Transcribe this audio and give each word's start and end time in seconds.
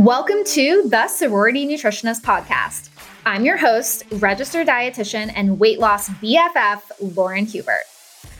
Welcome 0.00 0.44
to 0.44 0.88
the 0.88 1.08
Sorority 1.08 1.66
Nutritionist 1.66 2.22
Podcast. 2.22 2.88
I'm 3.26 3.44
your 3.44 3.58
host, 3.58 4.04
registered 4.12 4.66
dietitian 4.66 5.30
and 5.36 5.58
weight 5.58 5.78
loss 5.78 6.08
BFF, 6.08 6.80
Lauren 7.14 7.44
Hubert. 7.44 7.84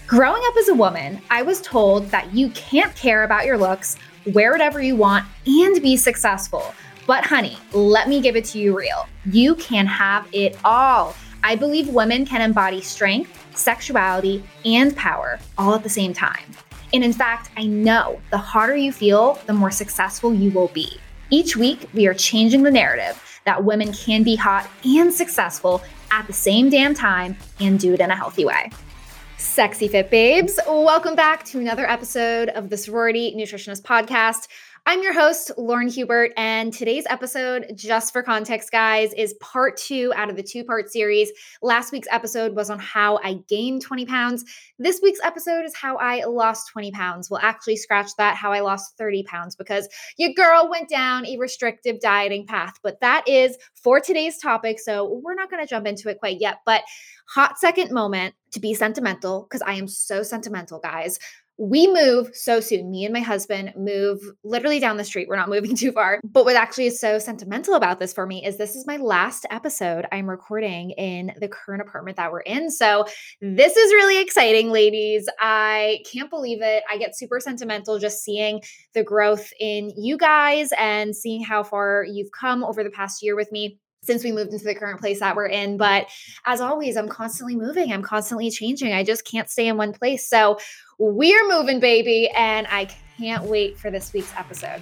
Growing 0.07 0.41
up 0.46 0.57
as 0.57 0.69
a 0.69 0.75
woman, 0.75 1.21
I 1.29 1.43
was 1.43 1.61
told 1.61 2.07
that 2.07 2.33
you 2.33 2.49
can't 2.53 2.96
care 2.96 3.25
about 3.25 3.45
your 3.45 3.59
looks, 3.59 3.99
wear 4.33 4.53
whatever 4.53 4.81
you 4.81 4.96
want, 4.96 5.27
and 5.46 5.83
be 5.83 5.99
successful. 5.99 6.74
But, 7.06 7.27
honey, 7.27 7.59
let 7.74 8.08
me 8.08 8.22
give 8.22 8.37
it 8.37 8.47
to 8.47 8.58
you 8.58 8.74
real. 8.74 9.06
You 9.27 9.54
can 9.56 9.85
have 9.85 10.27
it 10.33 10.56
all. 10.65 11.15
I 11.45 11.56
believe 11.56 11.88
women 11.88 12.24
can 12.24 12.40
embody 12.40 12.81
strength, 12.81 13.38
sexuality, 13.54 14.42
and 14.65 14.97
power 14.97 15.38
all 15.58 15.74
at 15.74 15.83
the 15.83 15.90
same 15.90 16.15
time. 16.15 16.55
And 16.95 17.05
in 17.05 17.12
fact, 17.12 17.51
I 17.55 17.66
know 17.66 18.19
the 18.30 18.38
harder 18.38 18.77
you 18.77 18.92
feel, 18.92 19.34
the 19.45 19.52
more 19.52 19.70
successful 19.70 20.33
you 20.33 20.52
will 20.52 20.69
be. 20.69 20.98
Each 21.33 21.57
week, 21.57 21.89
we 21.95 22.09
are 22.09 22.15
changing 22.15 22.65
the 22.65 22.73
narrative 22.73 23.41
that 23.45 23.62
women 23.62 23.93
can 23.93 24.25
be 24.25 24.34
hot 24.34 24.69
and 24.84 25.15
successful 25.15 25.80
at 26.11 26.27
the 26.27 26.33
same 26.33 26.70
damn 26.70 26.93
time 26.93 27.37
and 27.61 27.79
do 27.79 27.95
it 27.95 28.01
in 28.01 28.11
a 28.11 28.16
healthy 28.16 28.45
way. 28.45 28.73
Sexy 29.37 29.87
Fit 29.87 30.11
Babes, 30.11 30.59
welcome 30.66 31.15
back 31.15 31.45
to 31.45 31.61
another 31.61 31.89
episode 31.89 32.48
of 32.48 32.69
the 32.69 32.77
Sorority 32.77 33.33
Nutritionist 33.37 33.83
Podcast. 33.83 34.48
I'm 34.90 35.04
your 35.04 35.12
host, 35.12 35.52
Lauren 35.56 35.86
Hubert, 35.86 36.32
and 36.36 36.72
today's 36.72 37.04
episode, 37.08 37.70
just 37.76 38.12
for 38.12 38.24
context, 38.24 38.72
guys, 38.72 39.12
is 39.12 39.34
part 39.34 39.76
two 39.76 40.12
out 40.16 40.30
of 40.30 40.34
the 40.34 40.42
two 40.42 40.64
part 40.64 40.90
series. 40.90 41.30
Last 41.62 41.92
week's 41.92 42.08
episode 42.10 42.56
was 42.56 42.70
on 42.70 42.80
how 42.80 43.20
I 43.22 43.34
gained 43.48 43.82
20 43.82 44.04
pounds. 44.06 44.44
This 44.80 44.98
week's 45.00 45.20
episode 45.22 45.64
is 45.64 45.76
how 45.76 45.96
I 45.98 46.24
lost 46.24 46.72
20 46.72 46.90
pounds. 46.90 47.30
We'll 47.30 47.38
actually 47.38 47.76
scratch 47.76 48.16
that, 48.18 48.34
how 48.34 48.50
I 48.50 48.62
lost 48.62 48.98
30 48.98 49.22
pounds, 49.22 49.54
because 49.54 49.88
your 50.18 50.32
girl 50.32 50.68
went 50.68 50.88
down 50.88 51.24
a 51.24 51.38
restrictive 51.38 52.00
dieting 52.00 52.44
path. 52.48 52.75
But 52.82 52.98
that 53.00 53.22
is 53.28 53.58
for 53.77 54.00
today's 54.00 54.38
topic. 54.38 54.80
So 54.80 55.20
we're 55.22 55.36
not 55.36 55.52
going 55.52 55.62
to 55.62 55.70
jump 55.70 55.86
into 55.86 56.08
it 56.08 56.19
quite 56.19 56.41
yet. 56.41 56.62
But 56.66 56.82
hot 57.28 57.60
second 57.60 57.92
moment 57.92 58.34
to 58.50 58.58
be 58.58 58.75
sentimental, 58.75 59.47
because 59.48 59.62
I 59.62 59.75
am 59.75 59.86
so 59.86 60.25
sentimental, 60.25 60.80
guys 60.80 61.20
we 61.61 61.86
move 61.92 62.30
so 62.33 62.58
soon. 62.58 62.91
Me 62.91 63.05
and 63.05 63.12
my 63.12 63.20
husband 63.20 63.75
move 63.77 64.19
literally 64.42 64.80
down 64.80 64.97
the 64.97 65.05
street. 65.05 65.28
We're 65.28 65.36
not 65.36 65.48
moving 65.50 65.77
too 65.77 65.92
far. 65.92 66.19
But 66.25 66.47
what 66.47 66.56
actually 66.56 66.86
is 66.86 66.98
so 66.98 67.19
sentimental 67.19 67.75
about 67.75 67.98
this 67.98 68.14
for 68.14 68.27
me 68.27 68.44
is 68.44 68.56
this 68.56 68.75
is 68.75 68.86
my 68.86 68.97
last 68.97 69.44
episode 69.50 70.06
I'm 70.11 70.28
recording 70.28 70.92
in 70.92 71.33
the 71.38 71.48
current 71.48 71.83
apartment 71.83 72.16
that 72.16 72.33
we're 72.33 72.41
in. 72.41 72.70
So 72.70 73.05
this 73.42 73.77
is 73.77 73.92
really 73.92 74.20
exciting, 74.22 74.70
ladies. 74.70 75.28
I 75.38 75.98
can't 76.11 76.31
believe 76.31 76.62
it. 76.62 76.83
I 76.91 76.97
get 76.97 77.16
super 77.16 77.38
sentimental 77.41 77.98
just 77.98 78.25
seeing 78.25 78.62
the 78.94 79.05
growth 79.05 79.50
in 79.61 79.92
you 79.97 80.16
guys 80.16 80.70
and 80.78 81.14
seeing 81.14 81.44
how 81.44 81.62
far 81.62 82.06
you've 82.11 82.31
come 82.33 82.64
over 82.64 82.83
the 82.83 82.91
past 82.91 83.22
year 83.22 83.36
with 83.36 83.53
me 83.53 83.78
since 84.03 84.25
we 84.25 84.33
moved 84.33 84.53
into 84.53 84.65
the 84.65 84.75
current 84.75 85.01
place 85.01 85.20
that 85.20 85.37
we're 85.37 85.47
in. 85.47 85.77
But 85.77 86.09
as 86.47 86.61
always, 86.61 86.97
I'm 86.97 87.09
constantly 87.09 87.56
moving, 87.56 87.93
I'm 87.93 88.03
constantly 88.03 88.51
changing. 88.51 88.93
I 88.93 89.05
just 89.05 89.25
can't 89.25 89.48
stay 89.48 89.69
in 89.69 89.77
one 89.77 89.93
place. 89.93 90.29
So 90.29 90.59
we're 90.98 91.48
moving, 91.48 91.81
baby. 91.81 92.28
And 92.31 92.67
I 92.71 92.89
can't 93.19 93.45
wait 93.45 93.78
for 93.78 93.91
this 93.91 94.12
week's 94.12 94.33
episode. 94.37 94.81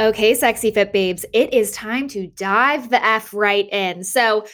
Okay, 0.00 0.34
sexy 0.34 0.70
fit 0.70 0.94
babes, 0.94 1.26
it 1.34 1.52
is 1.52 1.72
time 1.72 2.08
to 2.08 2.26
dive 2.28 2.88
the 2.88 3.04
F 3.04 3.34
right 3.34 3.68
in. 3.70 4.02
So, 4.02 4.46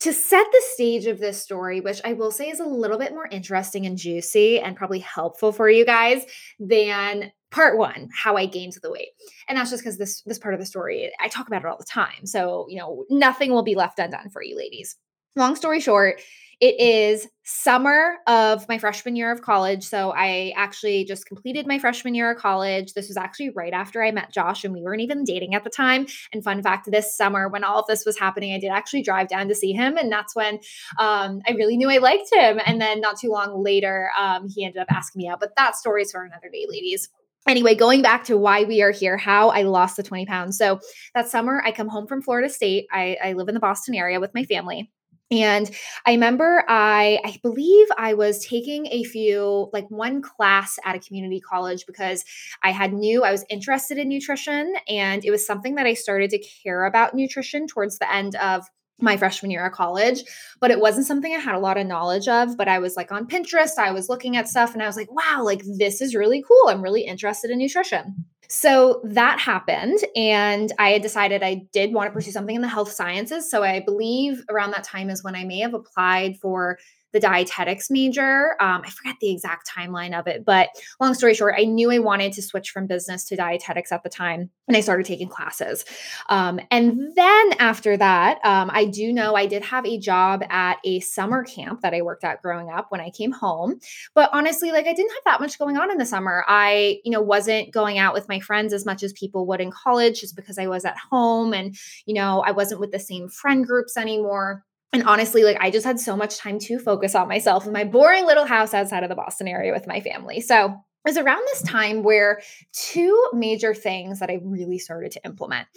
to 0.00 0.12
set 0.12 0.46
the 0.50 0.62
stage 0.72 1.06
of 1.06 1.20
this 1.20 1.40
story, 1.40 1.80
which 1.80 2.00
I 2.04 2.14
will 2.14 2.30
say 2.32 2.48
is 2.48 2.58
a 2.58 2.64
little 2.64 2.98
bit 2.98 3.12
more 3.12 3.28
interesting 3.30 3.86
and 3.86 3.98
juicy 3.98 4.58
and 4.58 4.74
probably 4.74 4.98
helpful 4.98 5.52
for 5.52 5.68
you 5.68 5.84
guys 5.84 6.24
than 6.58 7.30
part 7.50 7.78
one 7.78 8.08
how 8.14 8.36
i 8.36 8.46
gained 8.46 8.74
the 8.82 8.90
weight 8.90 9.08
and 9.48 9.58
that's 9.58 9.70
just 9.70 9.82
because 9.82 9.98
this 9.98 10.22
this 10.22 10.38
part 10.38 10.54
of 10.54 10.60
the 10.60 10.66
story 10.66 11.10
i 11.20 11.28
talk 11.28 11.46
about 11.46 11.62
it 11.62 11.66
all 11.66 11.78
the 11.78 11.84
time 11.84 12.24
so 12.24 12.66
you 12.68 12.78
know 12.78 13.04
nothing 13.10 13.50
will 13.50 13.62
be 13.62 13.74
left 13.74 13.98
undone 13.98 14.30
for 14.30 14.42
you 14.42 14.56
ladies 14.56 14.96
long 15.36 15.56
story 15.56 15.80
short 15.80 16.20
it 16.60 16.78
is 16.78 17.26
summer 17.42 18.16
of 18.26 18.68
my 18.68 18.76
freshman 18.76 19.16
year 19.16 19.32
of 19.32 19.40
college. 19.40 19.82
So 19.82 20.12
I 20.14 20.52
actually 20.56 21.06
just 21.06 21.24
completed 21.24 21.66
my 21.66 21.78
freshman 21.78 22.14
year 22.14 22.30
of 22.30 22.38
college. 22.38 22.92
This 22.92 23.08
was 23.08 23.16
actually 23.16 23.48
right 23.50 23.72
after 23.72 24.04
I 24.04 24.10
met 24.10 24.30
Josh, 24.30 24.62
and 24.62 24.74
we 24.74 24.82
weren't 24.82 25.00
even 25.00 25.24
dating 25.24 25.54
at 25.54 25.64
the 25.64 25.70
time. 25.70 26.06
And 26.34 26.44
fun 26.44 26.62
fact 26.62 26.90
this 26.90 27.16
summer, 27.16 27.48
when 27.48 27.64
all 27.64 27.80
of 27.80 27.86
this 27.86 28.04
was 28.04 28.18
happening, 28.18 28.52
I 28.52 28.58
did 28.58 28.70
actually 28.70 29.02
drive 29.02 29.28
down 29.28 29.48
to 29.48 29.54
see 29.54 29.72
him. 29.72 29.96
And 29.96 30.12
that's 30.12 30.36
when 30.36 30.56
um, 30.98 31.40
I 31.48 31.52
really 31.56 31.78
knew 31.78 31.90
I 31.90 31.96
liked 31.96 32.30
him. 32.30 32.60
And 32.66 32.78
then 32.78 33.00
not 33.00 33.18
too 33.18 33.30
long 33.30 33.64
later, 33.64 34.10
um, 34.18 34.46
he 34.46 34.66
ended 34.66 34.82
up 34.82 34.88
asking 34.90 35.20
me 35.20 35.28
out. 35.28 35.40
But 35.40 35.56
that 35.56 35.76
story 35.76 36.02
is 36.02 36.12
for 36.12 36.24
another 36.24 36.50
day, 36.52 36.66
ladies 36.68 37.08
anyway, 37.48 37.74
going 37.74 38.02
back 38.02 38.24
to 38.24 38.36
why 38.36 38.64
we 38.64 38.82
are 38.82 38.90
here, 38.90 39.16
how 39.16 39.50
I 39.50 39.62
lost 39.62 39.96
the 39.96 40.02
20 40.02 40.26
pounds. 40.26 40.58
So 40.58 40.80
that 41.14 41.28
summer, 41.28 41.62
I 41.64 41.72
come 41.72 41.88
home 41.88 42.06
from 42.06 42.22
Florida 42.22 42.48
State. 42.48 42.86
I, 42.92 43.16
I 43.22 43.32
live 43.32 43.48
in 43.48 43.54
the 43.54 43.60
Boston 43.60 43.94
area 43.94 44.20
with 44.20 44.34
my 44.34 44.44
family. 44.44 44.90
And 45.32 45.70
I 46.06 46.12
remember 46.12 46.64
I 46.68 47.20
I 47.24 47.38
believe 47.42 47.86
I 47.96 48.14
was 48.14 48.44
taking 48.44 48.86
a 48.88 49.04
few 49.04 49.70
like 49.72 49.88
one 49.88 50.22
class 50.22 50.76
at 50.84 50.96
a 50.96 50.98
community 50.98 51.40
college 51.40 51.86
because 51.86 52.24
I 52.64 52.72
had 52.72 52.92
knew 52.92 53.22
I 53.22 53.30
was 53.30 53.44
interested 53.48 53.96
in 53.96 54.08
nutrition 54.08 54.74
and 54.88 55.24
it 55.24 55.30
was 55.30 55.46
something 55.46 55.76
that 55.76 55.86
I 55.86 55.94
started 55.94 56.30
to 56.30 56.44
care 56.64 56.84
about 56.84 57.14
nutrition 57.14 57.68
towards 57.68 57.98
the 57.98 58.12
end 58.12 58.34
of 58.36 58.66
my 59.00 59.16
freshman 59.16 59.50
year 59.50 59.66
of 59.66 59.72
college, 59.72 60.22
but 60.60 60.70
it 60.70 60.80
wasn't 60.80 61.06
something 61.06 61.34
I 61.34 61.38
had 61.38 61.54
a 61.54 61.60
lot 61.60 61.78
of 61.78 61.86
knowledge 61.86 62.28
of. 62.28 62.56
But 62.56 62.68
I 62.68 62.78
was 62.78 62.96
like 62.96 63.12
on 63.12 63.26
Pinterest, 63.26 63.78
I 63.78 63.92
was 63.92 64.08
looking 64.08 64.36
at 64.36 64.48
stuff 64.48 64.72
and 64.72 64.82
I 64.82 64.86
was 64.86 64.96
like, 64.96 65.10
wow, 65.10 65.42
like 65.42 65.62
this 65.78 66.00
is 66.00 66.14
really 66.14 66.42
cool. 66.46 66.68
I'm 66.68 66.82
really 66.82 67.02
interested 67.02 67.50
in 67.50 67.58
nutrition. 67.58 68.24
So 68.48 69.00
that 69.04 69.38
happened, 69.38 70.00
and 70.16 70.72
I 70.76 70.90
had 70.90 71.02
decided 71.02 71.44
I 71.44 71.66
did 71.72 71.94
want 71.94 72.08
to 72.08 72.12
pursue 72.12 72.32
something 72.32 72.56
in 72.56 72.62
the 72.62 72.68
health 72.68 72.90
sciences. 72.90 73.48
So 73.48 73.62
I 73.62 73.78
believe 73.78 74.42
around 74.50 74.72
that 74.72 74.82
time 74.82 75.08
is 75.08 75.22
when 75.22 75.36
I 75.36 75.44
may 75.44 75.60
have 75.60 75.72
applied 75.72 76.36
for 76.36 76.76
the 77.12 77.20
dietetics 77.20 77.90
major. 77.90 78.56
Um, 78.60 78.82
I 78.84 78.90
forget 78.90 79.16
the 79.20 79.30
exact 79.30 79.70
timeline 79.70 80.18
of 80.18 80.26
it, 80.26 80.44
but 80.44 80.68
long 81.00 81.14
story 81.14 81.34
short, 81.34 81.54
I 81.58 81.64
knew 81.64 81.90
I 81.90 81.98
wanted 81.98 82.32
to 82.34 82.42
switch 82.42 82.70
from 82.70 82.86
business 82.86 83.24
to 83.26 83.36
dietetics 83.36 83.92
at 83.92 84.02
the 84.02 84.08
time, 84.08 84.50
and 84.68 84.76
I 84.76 84.80
started 84.80 85.06
taking 85.06 85.28
classes. 85.28 85.84
Um, 86.28 86.60
and 86.70 87.12
then 87.16 87.52
after 87.58 87.96
that, 87.96 88.38
um, 88.44 88.70
I 88.72 88.84
do 88.84 89.12
know 89.12 89.34
I 89.34 89.46
did 89.46 89.62
have 89.64 89.86
a 89.86 89.98
job 89.98 90.44
at 90.48 90.78
a 90.84 91.00
summer 91.00 91.44
camp 91.44 91.80
that 91.82 91.94
I 91.94 92.02
worked 92.02 92.24
at 92.24 92.42
growing 92.42 92.70
up 92.70 92.86
when 92.90 93.00
I 93.00 93.10
came 93.10 93.32
home. 93.32 93.80
But 94.14 94.30
honestly, 94.32 94.72
like 94.72 94.86
I 94.86 94.92
didn't 94.92 95.12
have 95.12 95.24
that 95.24 95.40
much 95.40 95.58
going 95.58 95.76
on 95.76 95.90
in 95.90 95.98
the 95.98 96.06
summer. 96.06 96.44
I, 96.46 97.00
you 97.04 97.10
know, 97.10 97.20
wasn't 97.20 97.72
going 97.72 97.98
out 97.98 98.14
with 98.14 98.28
my 98.28 98.40
friends 98.40 98.72
as 98.72 98.86
much 98.86 99.02
as 99.02 99.12
people 99.12 99.46
would 99.46 99.60
in 99.60 99.70
college 99.70 100.20
just 100.20 100.36
because 100.36 100.58
I 100.58 100.66
was 100.66 100.84
at 100.84 100.96
home 101.10 101.52
and, 101.52 101.76
you 102.06 102.14
know, 102.14 102.40
I 102.40 102.52
wasn't 102.52 102.80
with 102.80 102.92
the 102.92 102.98
same 102.98 103.28
friend 103.28 103.66
groups 103.66 103.96
anymore. 103.96 104.64
And 104.92 105.04
honestly, 105.04 105.44
like 105.44 105.58
I 105.60 105.70
just 105.70 105.86
had 105.86 106.00
so 106.00 106.16
much 106.16 106.38
time 106.38 106.58
to 106.60 106.78
focus 106.78 107.14
on 107.14 107.28
myself 107.28 107.66
in 107.66 107.72
my 107.72 107.84
boring 107.84 108.26
little 108.26 108.46
house 108.46 108.74
outside 108.74 109.02
of 109.02 109.08
the 109.08 109.14
Boston 109.14 109.46
area 109.46 109.72
with 109.72 109.86
my 109.86 110.00
family. 110.00 110.40
So 110.40 110.66
it 110.66 111.08
was 111.08 111.16
around 111.16 111.42
this 111.46 111.62
time 111.62 112.02
where 112.02 112.42
two 112.72 113.28
major 113.32 113.72
things 113.72 114.18
that 114.18 114.30
I 114.30 114.40
really 114.42 114.78
started 114.78 115.12
to 115.12 115.24
implement. 115.24 115.68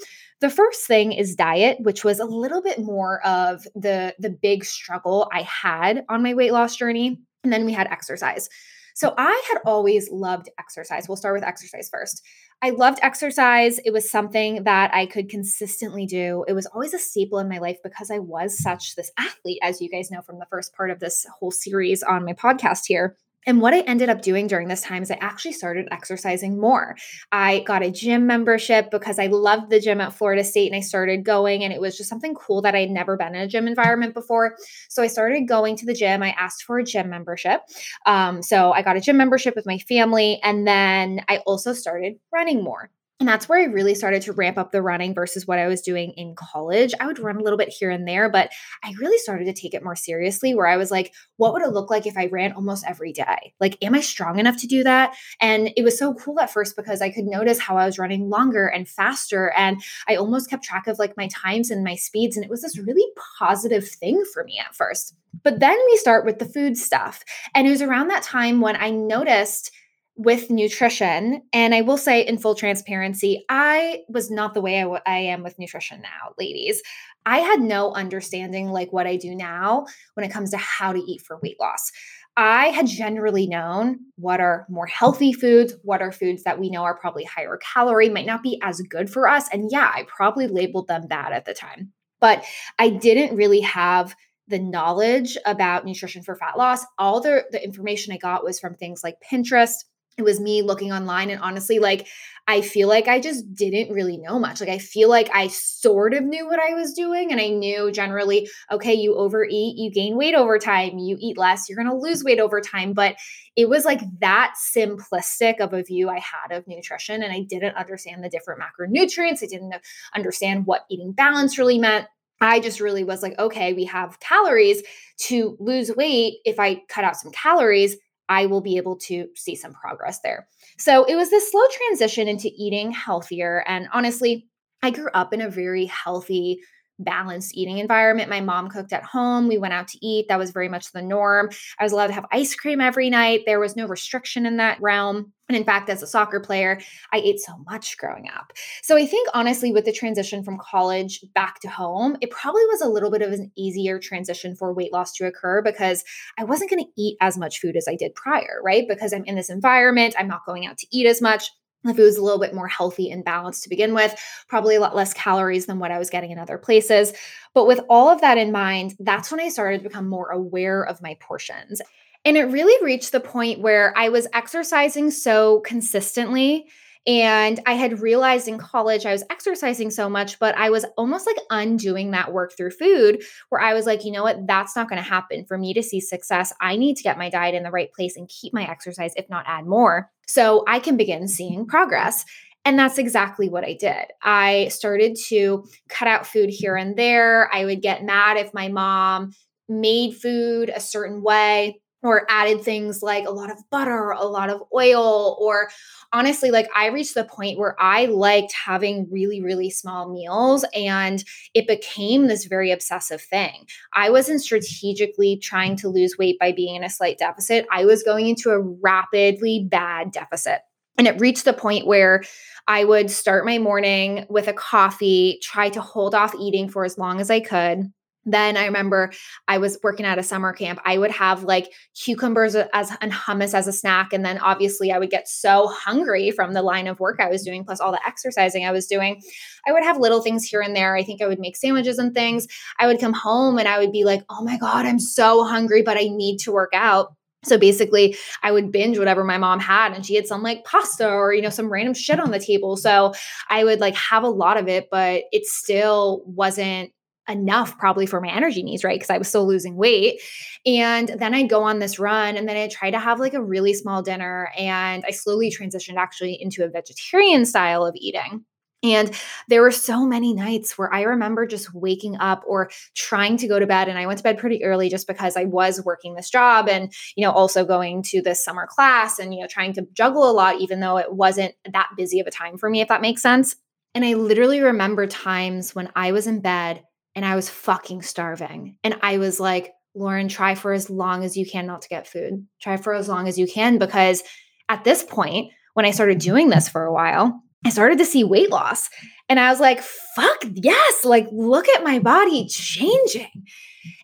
The 0.42 0.50
first 0.50 0.86
thing 0.86 1.14
is 1.14 1.36
diet, 1.36 1.78
which 1.82 2.04
was 2.04 2.20
a 2.20 2.26
little 2.26 2.62
bit 2.62 2.80
more 2.80 3.26
of 3.26 3.66
the 3.76 4.16
the 4.20 4.32
big 4.32 4.66
struggle 4.66 5.30
I 5.32 5.44
had 5.44 6.04
on 6.10 6.24
my 6.24 6.34
weight 6.34 6.52
loss 6.52 6.76
journey. 6.76 7.20
And 7.44 7.54
then 7.54 7.66
we 7.66 7.74
had 7.74 7.88
exercise. 7.88 8.50
So 8.94 9.14
I 9.18 9.44
had 9.50 9.60
always 9.66 10.10
loved 10.12 10.50
exercise. 10.60 11.08
We'll 11.08 11.18
start 11.18 11.36
with 11.36 11.44
exercise 11.44 11.90
first. 11.92 12.24
I 12.62 12.70
loved 12.70 13.00
exercise. 13.02 13.80
It 13.80 13.92
was 13.92 14.10
something 14.10 14.64
that 14.64 14.94
I 14.94 15.06
could 15.06 15.30
consistently 15.30 16.06
do. 16.06 16.46
It 16.48 16.54
was 16.54 16.66
always 16.68 16.94
a 16.94 17.00
staple 17.00 17.40
in 17.40 17.50
my 17.50 17.58
life 17.58 17.78
because 17.84 18.10
I 18.10 18.20
was 18.20 18.58
such 18.58 18.96
this 18.96 19.12
athlete, 19.18 19.60
as 19.62 19.82
you 19.82 19.90
guys 19.90 20.12
know 20.12 20.22
from 20.22 20.40
the 20.40 20.48
first 20.50 20.74
part 20.76 20.92
of 20.92 21.00
this 21.00 21.26
whole 21.40 21.52
series 21.52 22.04
on 22.04 22.26
my 22.26 22.34
podcast 22.34 22.84
here. 22.88 23.18
And 23.46 23.62
what 23.62 23.74
I 23.74 23.82
ended 23.82 24.10
up 24.10 24.22
doing 24.22 24.48
during 24.48 24.68
this 24.68 24.82
time 24.82 25.04
is 25.04 25.12
I 25.12 25.18
actually 25.22 25.54
started 25.54 25.88
exercising 25.92 26.60
more. 26.60 26.96
I 27.32 27.60
got 27.60 27.84
a 27.84 27.92
gym 27.92 28.28
membership 28.28 28.90
because 28.92 29.20
I 29.20 29.28
loved 29.28 29.70
the 29.70 29.80
gym 29.80 30.02
at 30.02 30.14
Florida 30.14 30.44
State 30.44 30.72
and 30.72 30.76
I 30.76 30.82
started 30.82 31.24
going, 31.24 31.64
and 31.64 31.74
it 31.74 31.82
was 31.82 31.98
just 31.98 32.10
something 32.10 32.36
cool 32.36 32.62
that 32.62 32.76
I'd 32.76 32.90
never 32.90 33.18
been 33.18 33.36
in 33.36 33.42
a 33.42 33.48
gym 33.48 33.68
environment 33.68 34.14
before. 34.14 34.56
So 34.90 35.04
I 35.04 35.08
started 35.08 35.48
going 35.48 35.76
to 35.78 35.86
the 35.86 35.94
gym. 35.94 36.24
I 36.24 36.36
asked 36.38 36.64
for 36.64 36.80
a 36.80 36.84
gym 36.84 37.10
membership. 37.10 37.62
Um, 38.06 38.42
so 38.42 38.72
I 38.72 38.82
got 38.82 38.98
a 38.98 39.02
gym 39.02 39.18
membership 39.18 39.56
with 39.56 39.66
my 39.66 39.78
family. 39.78 40.40
And 40.44 40.68
then 40.68 41.22
I 41.28 41.38
also 41.40 41.74
started 41.74 42.20
running 42.32 42.64
more. 42.64 42.90
And 43.24 43.30
that's 43.30 43.48
where 43.48 43.58
I 43.58 43.72
really 43.72 43.96
started 43.96 44.22
to 44.24 44.34
ramp 44.34 44.58
up 44.58 44.74
the 44.74 44.82
running 44.82 45.14
versus 45.14 45.48
what 45.48 45.58
I 45.58 45.70
was 45.70 45.82
doing 45.82 46.12
in 46.18 46.36
college. 46.36 46.94
I 47.00 47.08
would 47.08 47.20
run 47.20 47.38
a 47.38 47.42
little 47.42 47.58
bit 47.58 47.70
here 47.70 47.90
and 47.90 48.06
there, 48.06 48.30
but 48.30 48.52
I 48.84 48.94
really 49.00 49.18
started 49.18 49.46
to 49.46 49.54
take 49.54 49.74
it 49.74 49.82
more 49.82 49.96
seriously 49.96 50.54
where 50.54 50.68
I 50.68 50.76
was 50.76 50.92
like, 50.92 51.14
what 51.38 51.54
would 51.54 51.62
it 51.62 51.72
look 51.72 51.90
like 51.90 52.06
if 52.06 52.18
I 52.18 52.26
ran 52.26 52.52
almost 52.52 52.84
every 52.86 53.14
day? 53.14 53.54
Like, 53.62 53.78
am 53.82 53.96
I 53.96 54.02
strong 54.02 54.40
enough 54.40 54.58
to 54.58 54.68
do 54.68 54.84
that? 54.84 55.16
And 55.40 55.72
it 55.78 55.84
was 55.84 55.98
so 55.98 56.14
cool 56.16 56.38
at 56.42 56.52
first 56.52 56.76
because 56.76 57.02
I 57.02 57.12
could 57.12 57.24
notice 57.24 57.60
how 57.60 57.78
I 57.78 57.86
was 57.86 57.98
running 57.98 58.30
longer 58.30 58.68
and 58.68 58.90
faster. 58.90 59.54
And 59.56 59.82
I 60.10 60.18
almost 60.18 60.50
kept 60.50 60.66
track 60.66 60.88
of 60.88 61.00
like 61.00 61.16
my 61.16 61.30
times 61.30 61.72
and 61.72 61.82
my 61.82 61.96
speeds. 61.96 62.36
And 62.36 62.44
it 62.44 62.52
was 62.52 62.62
this 62.62 62.78
really 62.78 63.10
positive 63.40 63.88
thing 63.88 64.22
for 64.34 64.44
me 64.44 64.60
at 64.60 64.76
first. 64.76 65.16
But 65.44 65.62
then 65.62 65.78
we 65.86 65.96
start 65.96 66.26
with 66.26 66.40
the 66.40 66.46
food 66.46 66.78
stuff. 66.78 67.24
And 67.56 67.66
it 67.66 67.72
was 67.72 67.82
around 67.82 68.10
that 68.10 68.24
time 68.24 68.60
when 68.60 68.76
I 68.76 68.90
noticed 68.90 69.72
with 70.16 70.50
nutrition. 70.50 71.42
And 71.54 71.74
I 71.74 71.82
will 71.82 71.98
say, 71.98 72.26
in 72.26 72.38
full 72.38 72.56
transparency, 72.56 73.46
I 73.50 74.02
was 74.08 74.30
not 74.30 74.54
the 74.54 74.62
way 74.62 74.80
I, 74.80 74.84
w- 74.84 75.02
I 75.06 75.18
am 75.20 75.44
with 75.44 75.58
nutrition 75.58 76.02
now, 76.02 76.34
ladies. 76.38 76.82
I 77.26 77.40
had 77.40 77.62
no 77.62 77.94
understanding 77.94 78.70
like 78.70 78.94
what 78.94 79.08
I 79.08 79.16
do 79.16 79.34
now 79.34 79.86
when 80.14 80.26
it 80.26 80.32
comes 80.32 80.52
to 80.52 80.58
how 80.58 80.94
to 80.94 81.00
eat 81.00 81.22
for 81.22 81.40
weight 81.42 81.60
loss. 81.60 81.92
I 82.36 82.68
had 82.68 82.88
generally 82.88 83.48
known 83.48 84.00
what 84.16 84.40
are 84.40 84.66
more 84.70 84.88
healthy 84.88 85.34
foods, 85.34 85.76
what 85.84 86.02
are 86.02 86.12
foods 86.12 86.44
that 86.44 86.60
we 86.60 86.70
know 86.70 86.84
are 86.84 86.98
probably 86.98 87.24
higher 87.24 87.58
calorie, 87.58 88.10
might 88.10 88.26
not 88.26 88.44
be 88.44 88.60
as 88.64 88.82
good 88.82 89.10
for 89.10 89.28
us. 89.28 89.48
And 89.52 89.70
yeah, 89.72 89.92
I 89.94 90.06
probably 90.08 90.48
labeled 90.48 90.88
them 90.88 91.08
bad 91.08 91.32
at 91.32 91.46
the 91.46 91.54
time. 91.54 91.92
But 92.20 92.44
I 92.80 92.90
didn't 92.90 93.36
really 93.36 93.62
have 93.62 94.16
the 94.48 94.60
knowledge 94.60 95.38
about 95.46 95.86
nutrition 95.86 96.24
for 96.24 96.36
fat 96.36 96.58
loss. 96.58 96.86
All 96.98 97.22
the, 97.22 97.46
the 97.52 97.64
information 97.64 98.14
I 98.14 98.18
got 98.18 98.44
was 98.44 98.60
from 98.60 98.76
things 98.76 99.04
like 99.04 99.16
Pinterest. 99.32 99.84
It 100.18 100.24
was 100.24 100.40
me 100.40 100.62
looking 100.62 100.92
online 100.92 101.30
and 101.30 101.42
honestly, 101.42 101.80
like, 101.80 102.08
I 102.48 102.62
feel 102.62 102.90
like 102.90 103.08
I 103.08 103.20
just 103.22 103.54
didn't 103.54 103.94
really 103.94 104.18
know 104.18 104.38
much. 104.38 104.60
Like, 104.60 104.70
I 104.70 104.78
feel 104.78 105.10
like 105.10 105.30
I 105.34 105.48
sort 105.48 106.14
of 106.14 106.24
knew 106.24 106.46
what 106.46 106.60
I 106.60 106.74
was 106.74 106.94
doing. 106.94 107.32
And 107.32 107.40
I 107.40 107.48
knew 107.48 107.90
generally, 107.90 108.50
okay, 108.70 108.94
you 108.94 109.16
overeat, 109.16 109.78
you 109.78 109.90
gain 109.90 110.18
weight 110.18 110.36
over 110.36 110.60
time, 110.60 110.98
you 110.98 111.18
eat 111.20 111.38
less, 111.38 111.70
you're 111.70 111.82
going 111.82 111.90
to 111.90 111.96
lose 111.96 112.24
weight 112.24 112.40
over 112.40 112.60
time. 112.60 112.94
But 112.94 113.16
it 113.56 113.70
was 113.70 113.86
like 113.86 114.02
that 114.20 114.56
simplistic 114.76 115.62
of 115.62 115.74
a 115.74 115.84
view 115.84 116.10
I 116.10 116.20
had 116.20 116.52
of 116.52 116.68
nutrition. 116.68 117.24
And 117.24 117.32
I 117.32 117.42
didn't 117.50 117.76
understand 117.76 118.24
the 118.24 118.30
different 118.30 118.62
macronutrients. 118.62 119.42
I 119.42 119.48
didn't 119.48 119.76
understand 120.14 120.66
what 120.66 120.86
eating 120.92 121.14
balance 121.14 121.58
really 121.58 121.80
meant. 121.80 122.08
I 122.42 122.60
just 122.60 122.82
really 122.82 123.06
was 123.06 123.24
like, 123.24 123.40
okay, 123.40 123.72
we 123.74 123.86
have 123.86 124.20
calories 124.20 124.84
to 125.28 125.56
lose 125.62 125.96
weight. 125.96 126.40
If 126.44 126.60
I 126.60 126.82
cut 126.90 127.06
out 127.06 127.16
some 127.16 127.32
calories, 127.32 127.96
I 128.30 128.46
will 128.46 128.62
be 128.62 128.78
able 128.78 128.98
to 128.98 129.28
see 129.36 129.56
some 129.56 129.74
progress 129.74 130.20
there. 130.22 130.48
So 130.78 131.04
it 131.04 131.16
was 131.16 131.30
this 131.30 131.52
slow 131.52 131.66
transition 131.72 132.28
into 132.28 132.50
eating 132.58 132.92
healthier. 132.92 133.64
And 133.68 133.88
honestly, 133.94 134.48
I 134.82 134.92
grew 134.92 135.10
up 135.14 135.34
in 135.34 135.42
a 135.42 135.50
very 135.50 135.86
healthy, 135.86 136.60
balanced 137.00 137.56
eating 137.56 137.80
environment. 137.80 138.30
My 138.30 138.42
mom 138.42 138.70
cooked 138.70 138.94
at 138.94 139.04
home. 139.04 139.48
We 139.48 139.58
went 139.58 139.74
out 139.74 139.88
to 139.90 140.06
eat. 140.06 140.28
That 140.30 140.40
was 140.40 140.52
very 140.52 140.70
much 140.70 140.92
the 140.92 141.02
norm. 141.02 141.50
I 141.80 141.84
was 141.84 141.92
allowed 141.92 142.08
to 142.08 142.14
have 142.14 142.26
ice 142.32 142.56
cream 142.56 142.82
every 142.82 143.10
night. 143.10 143.42
There 143.46 143.60
was 143.60 143.76
no 143.76 143.88
restriction 143.88 144.46
in 144.46 144.58
that 144.58 144.82
realm. 144.82 145.34
And 145.50 145.58
in 145.58 145.66
fact, 145.66 145.90
as 145.90 146.02
a 146.02 146.08
soccer 146.08 146.40
player, 146.40 146.80
I 147.12 147.18
ate 147.18 147.40
so 147.40 147.54
much 147.66 147.98
growing 147.98 148.30
up. 148.34 148.54
So 148.82 148.96
I 148.96 149.06
think 149.06 149.28
honestly, 149.34 149.74
with 149.74 149.86
the 149.86 149.92
transition 149.92 150.44
from 150.44 150.58
college 150.58 151.20
back 151.36 151.60
to 151.62 151.70
home, 151.70 152.18
it 152.22 152.32
probably 152.32 152.66
was 152.66 152.82
a 152.82 152.88
little 152.88 153.12
bit 153.12 153.22
of 153.22 153.34
an 153.34 153.52
easier 153.58 154.00
transition 154.00 154.56
for 154.56 154.74
weight 154.74 154.94
loss 154.94 155.12
to 155.14 155.28
occur 155.28 155.62
because 155.62 156.04
I 156.38 156.46
wasn't 156.46 156.70
going 156.70 156.84
to 156.84 156.92
eat 157.02 157.18
as 157.20 157.38
much 157.38 157.60
food 157.60 157.76
as 157.76 157.88
I 157.90 157.96
did 157.96 158.16
prior, 158.16 158.62
right? 158.64 158.86
Because 158.88 159.14
I'm 159.14 159.26
in 159.26 159.36
this 159.36 159.50
environment, 159.50 160.16
I'm 160.18 160.28
not 160.28 160.46
going 160.46 160.66
out 160.66 160.78
to 160.78 160.88
eat 160.92 161.08
as 161.08 161.22
much 161.22 161.52
the 161.84 161.94
food 161.94 162.06
was 162.06 162.18
a 162.18 162.24
little 162.24 162.40
bit 162.40 162.54
more 162.54 162.68
healthy 162.68 163.12
and 163.12 163.26
balanced 163.26 163.64
to 163.64 163.70
begin 163.70 163.94
with, 163.94 164.16
probably 164.48 164.76
a 164.76 164.80
lot 164.80 164.96
less 164.96 165.14
calories 165.14 165.66
than 165.66 165.80
what 165.80 165.92
I 165.92 166.00
was 166.00 166.10
getting 166.10 166.32
in 166.32 166.40
other 166.40 166.58
places. 166.58 167.14
But 167.54 167.68
with 167.68 167.82
all 167.90 168.10
of 168.10 168.22
that 168.22 168.38
in 168.38 168.52
mind, 168.52 168.96
that's 169.00 169.32
when 169.32 169.40
I 169.40 169.50
started 169.50 169.80
to 169.80 169.90
become 169.90 170.08
more 170.08 170.30
aware 170.30 170.84
of 170.84 171.02
my 171.02 171.18
portions. 171.20 171.82
And 172.26 172.38
it 172.38 172.44
really 172.44 172.84
reached 172.84 173.12
the 173.12 173.20
point 173.20 173.60
where 173.60 173.94
I 173.98 174.10
was 174.10 174.28
exercising 174.34 175.12
so 175.12 175.60
consistently 175.62 176.68
and 177.06 177.60
I 177.66 177.74
had 177.74 178.00
realized 178.00 178.48
in 178.48 178.58
college 178.58 179.06
I 179.06 179.12
was 179.12 179.24
exercising 179.30 179.90
so 179.92 180.10
much, 180.10 180.40
but 180.40 180.56
I 180.58 180.70
was 180.70 180.86
almost 180.98 181.28
like 181.28 181.38
undoing 181.50 182.12
that 182.12 182.32
work 182.32 182.54
through 182.56 182.72
food, 182.72 183.24
where 183.50 183.62
I 183.62 183.74
was 183.74 183.86
like, 183.86 184.06
you 184.06 184.12
know 184.12 184.24
what, 184.24 184.48
that's 184.48 184.76
not 184.76 184.90
going 184.90 185.02
to 185.02 185.08
happen. 185.08 185.46
For 185.46 185.58
me 185.58 185.74
to 185.74 185.84
see 185.84 186.00
success, 186.00 186.54
I 186.62 186.78
need 186.78 186.96
to 186.98 187.04
get 187.04 187.18
my 187.18 187.30
diet 187.30 187.56
in 187.56 187.64
the 187.64 187.72
right 187.72 187.92
place 187.92 188.16
and 188.16 188.30
keep 188.30 188.54
my 188.54 188.64
exercise, 188.64 189.14
if 189.16 189.30
not 189.30 189.46
add 189.48 189.66
more, 189.66 190.10
so 190.28 190.64
I 190.68 190.80
can 190.80 190.98
begin 190.98 191.28
seeing 191.28 191.66
progress. 191.66 192.26
And 192.66 192.80
that's 192.80 192.98
exactly 192.98 193.50
what 193.50 193.66
I 193.66 193.74
did. 193.74 194.06
I 194.22 194.70
started 194.70 195.18
to 195.28 195.66
cut 195.90 196.08
out 196.08 196.26
food 196.26 196.50
here 196.50 196.78
and 196.78 196.96
there. 196.96 197.54
I 197.54 197.66
would 197.66 197.82
get 197.82 198.06
mad 198.06 198.38
if 198.38 198.54
my 198.54 198.70
mom 198.70 199.34
made 199.68 200.16
food 200.16 200.70
a 200.70 200.80
certain 200.80 201.22
way 201.22 201.82
or 202.04 202.26
added 202.30 202.62
things 202.62 203.02
like 203.02 203.26
a 203.26 203.32
lot 203.32 203.50
of 203.50 203.58
butter, 203.70 204.12
a 204.12 204.26
lot 204.26 204.50
of 204.50 204.62
oil, 204.74 205.38
or 205.40 205.70
honestly, 206.12 206.52
like 206.52 206.68
I 206.76 206.88
reached 206.88 207.16
the 207.16 207.24
point 207.24 207.58
where 207.58 207.76
I 207.80 208.06
liked 208.06 208.54
having 208.54 209.08
really, 209.10 209.42
really 209.42 209.70
small 209.70 210.12
meals 210.12 210.66
and 210.76 211.24
it 211.54 211.68
became 211.68 212.28
this 212.28 212.46
very 212.46 212.72
obsessive 212.72 213.22
thing. 213.22 213.66
I 213.94 214.10
wasn't 214.10 214.42
strategically 214.42 215.38
trying 215.38 215.78
to 215.78 215.90
lose 215.90 216.18
weight 216.18 216.38
by 216.40 216.52
being 216.52 216.76
in 216.76 216.84
a 216.84 216.90
slight 216.90 217.18
deficit, 217.18 217.66
I 217.72 217.86
was 217.86 218.04
going 218.04 218.28
into 218.28 218.52
a 218.52 218.60
rapidly 218.60 219.66
bad 219.70 220.12
deficit. 220.12 220.62
And 220.98 221.08
it 221.08 221.20
reached 221.20 221.46
the 221.46 221.54
point 221.54 221.88
where 221.88 222.24
I 222.68 222.84
would 222.84 223.10
start 223.10 223.46
my 223.46 223.58
morning 223.58 224.28
with 224.30 224.48
a 224.48 224.54
coffee, 224.54 225.40
try 225.42 225.70
to 225.70 225.82
hold 225.82 226.14
off 226.14 226.36
eating 226.40 226.70
for 226.70 226.86
as 226.86 227.00
long 227.00 227.20
as 227.20 227.32
I 227.32 227.40
could 227.40 227.92
then 228.26 228.58
I 228.58 228.66
remember 228.66 229.12
I 229.48 229.58
was 229.58 229.78
working 229.84 230.06
at 230.06 230.18
a 230.18 230.24
summer 230.24 230.54
camp. 230.54 230.80
I 230.86 230.98
would 230.98 231.12
have 231.12 231.44
like 231.44 231.72
cucumbers 231.94 232.56
as 232.56 232.92
and 233.02 233.12
hummus 233.12 233.54
as 233.54 233.68
a 233.68 233.74
snack. 233.74 234.14
And 234.14 234.26
then 234.26 234.38
obviously 234.40 234.92
I 234.92 235.00
would 235.00 235.10
get 235.10 235.28
so 235.28 235.68
hungry 235.68 236.32
from 236.32 236.54
the 236.54 236.62
line 236.62 236.88
of 236.88 237.00
work 237.00 237.20
I 237.20 237.30
was 237.30 237.44
doing, 237.44 237.66
plus 237.66 237.80
all 237.80 237.92
the 237.92 238.06
exercising 238.06 238.66
I 238.66 238.72
was 238.72 238.88
doing. 238.88 239.22
I 239.68 239.72
would 239.72 239.84
have 239.84 239.98
little 239.98 240.22
things 240.22 240.46
here 240.46 240.62
and 240.62 240.76
there. 240.76 240.96
I 240.96 241.04
think 241.04 241.22
I 241.22 241.28
would 241.28 241.40
make 241.40 241.58
sandwiches 241.58 242.00
and 242.00 242.14
things. 242.14 242.48
I 242.80 242.88
would 242.88 243.00
come 243.00 243.14
home 243.14 243.58
and 243.60 243.68
I 243.68 243.80
would 243.80 243.92
be 243.92 244.06
like, 244.06 244.24
oh 244.30 244.44
my 244.44 244.58
God, 244.58 244.86
I'm 244.86 245.00
so 245.00 245.44
hungry, 245.44 245.82
but 245.82 245.98
I 245.98 246.08
need 246.10 246.38
to 246.40 246.52
work 246.52 246.72
out. 246.74 247.14
So 247.46 247.58
basically, 247.58 248.16
I 248.42 248.54
would 248.54 248.72
binge 248.72 248.98
whatever 248.98 249.26
my 249.26 249.38
mom 249.38 249.60
had, 249.60 249.92
and 249.92 250.06
she 250.06 250.16
had 250.16 250.28
some 250.28 250.44
like 250.44 250.64
pasta 250.64 251.10
or, 251.10 251.34
you 251.34 251.42
know, 251.42 251.50
some 251.50 251.70
random 251.70 251.94
shit 251.94 252.18
on 252.18 252.32
the 252.32 252.40
table. 252.40 252.78
So 252.78 253.14
I 253.50 253.66
would 253.66 253.82
like 253.82 253.96
have 253.96 254.24
a 254.24 254.30
lot 254.30 254.56
of 254.56 254.70
it, 254.70 254.88
but 254.90 255.24
it 255.34 255.46
still 255.46 256.24
wasn't 256.26 256.94
enough 257.30 257.78
probably 257.78 258.06
for 258.06 258.20
my 258.20 258.30
energy 258.30 258.64
needs, 258.64 258.84
right? 258.84 258.96
Because 258.96 259.10
I 259.10 259.18
was 259.18 259.28
still 259.28 259.48
losing 259.48 259.76
weight. 259.76 260.22
And 260.66 261.10
then 261.10 261.34
I'd 261.34 261.50
go 261.50 261.64
on 261.64 261.80
this 261.80 262.00
run 262.00 262.38
and 262.38 262.48
then 262.48 262.58
I'd 262.58 262.72
try 262.72 262.92
to 262.92 263.00
have 263.00 263.20
like 263.20 263.34
a 263.34 263.44
really 263.44 263.74
small 263.74 264.02
dinner. 264.02 264.52
And 264.58 265.04
I 265.08 265.12
slowly 265.12 265.50
transitioned 265.50 265.98
actually 265.98 266.42
into 266.42 266.64
a 266.64 266.70
vegetarian 266.70 267.46
style 267.46 267.86
of 267.86 267.96
eating. 267.96 268.46
And 268.84 269.18
there 269.48 269.62
were 269.62 269.72
so 269.72 270.06
many 270.06 270.34
nights 270.34 270.78
where 270.78 270.94
I 270.94 271.04
remember 271.04 271.48
just 271.48 271.74
waking 271.74 272.18
up 272.18 272.44
or 272.46 272.70
trying 272.96 273.38
to 273.38 273.48
go 273.48 273.58
to 273.58 273.66
bed. 273.66 273.88
And 273.88 273.98
I 273.98 274.06
went 274.06 274.18
to 274.18 274.24
bed 274.24 274.38
pretty 274.38 274.62
early 274.64 274.90
just 274.90 275.08
because 275.08 275.38
I 275.38 275.46
was 275.46 275.82
working 275.86 276.16
this 276.16 276.30
job 276.30 276.68
and, 276.68 276.94
you 277.16 277.26
know, 277.26 277.32
also 277.32 277.64
going 277.64 278.04
to 278.04 278.22
this 278.22 278.44
summer 278.44 278.68
class 278.68 279.20
and, 279.20 279.34
you 279.34 279.40
know, 279.40 279.48
trying 279.48 279.72
to 279.74 279.88
juggle 279.94 280.30
a 280.30 280.34
lot, 280.34 280.60
even 280.60 280.82
though 280.82 280.98
it 280.98 281.14
wasn't 281.14 281.56
that 281.72 281.92
busy 281.96 282.20
of 282.20 282.28
a 282.28 282.32
time 282.32 282.58
for 282.58 282.70
me, 282.70 282.82
if 282.82 282.90
that 282.90 283.02
makes 283.02 283.22
sense. 283.22 283.56
And 283.96 284.04
I 284.04 284.16
literally 284.16 284.60
remember 284.60 285.08
times 285.08 285.74
when 285.74 285.90
I 285.96 286.12
was 286.12 286.28
in 286.28 286.42
bed 286.42 286.84
and 287.16 287.26
I 287.26 287.36
was 287.36 287.50
fucking 287.50 288.02
starving. 288.02 288.78
And 288.84 288.98
I 289.02 289.18
was 289.18 289.40
like, 289.40 289.74
Lauren, 289.96 290.28
try 290.28 290.56
for 290.56 290.74
as 290.74 290.90
long 290.90 291.24
as 291.24 291.38
you 291.38 291.46
can 291.46 291.68
not 291.68 291.84
to 291.84 291.90
get 291.90 292.08
food. 292.08 292.48
Try 292.62 292.78
for 292.78 292.94
as 292.94 293.08
long 293.08 293.28
as 293.28 293.38
you 293.38 293.48
can 293.48 293.78
because 293.78 294.24
at 294.70 294.84
this 294.84 295.04
point, 295.04 295.52
when 295.74 295.86
I 295.86 295.92
started 295.92 296.18
mm-hmm. 296.18 296.32
doing 296.32 296.50
this 296.50 296.70
for 296.70 296.84
a 296.84 296.94
while, 296.94 297.42
I 297.66 297.70
started 297.70 297.98
to 298.00 298.06
see 298.06 298.24
weight 298.24 298.50
loss. 298.50 298.90
And 299.30 299.40
I 299.40 299.50
was 299.50 299.60
like, 299.60 299.82
fuck 299.82 300.44
yes, 300.54 301.06
like 301.06 301.28
look 301.32 301.70
at 301.70 301.84
my 301.84 302.00
body 302.00 302.48
changing. 302.48 303.46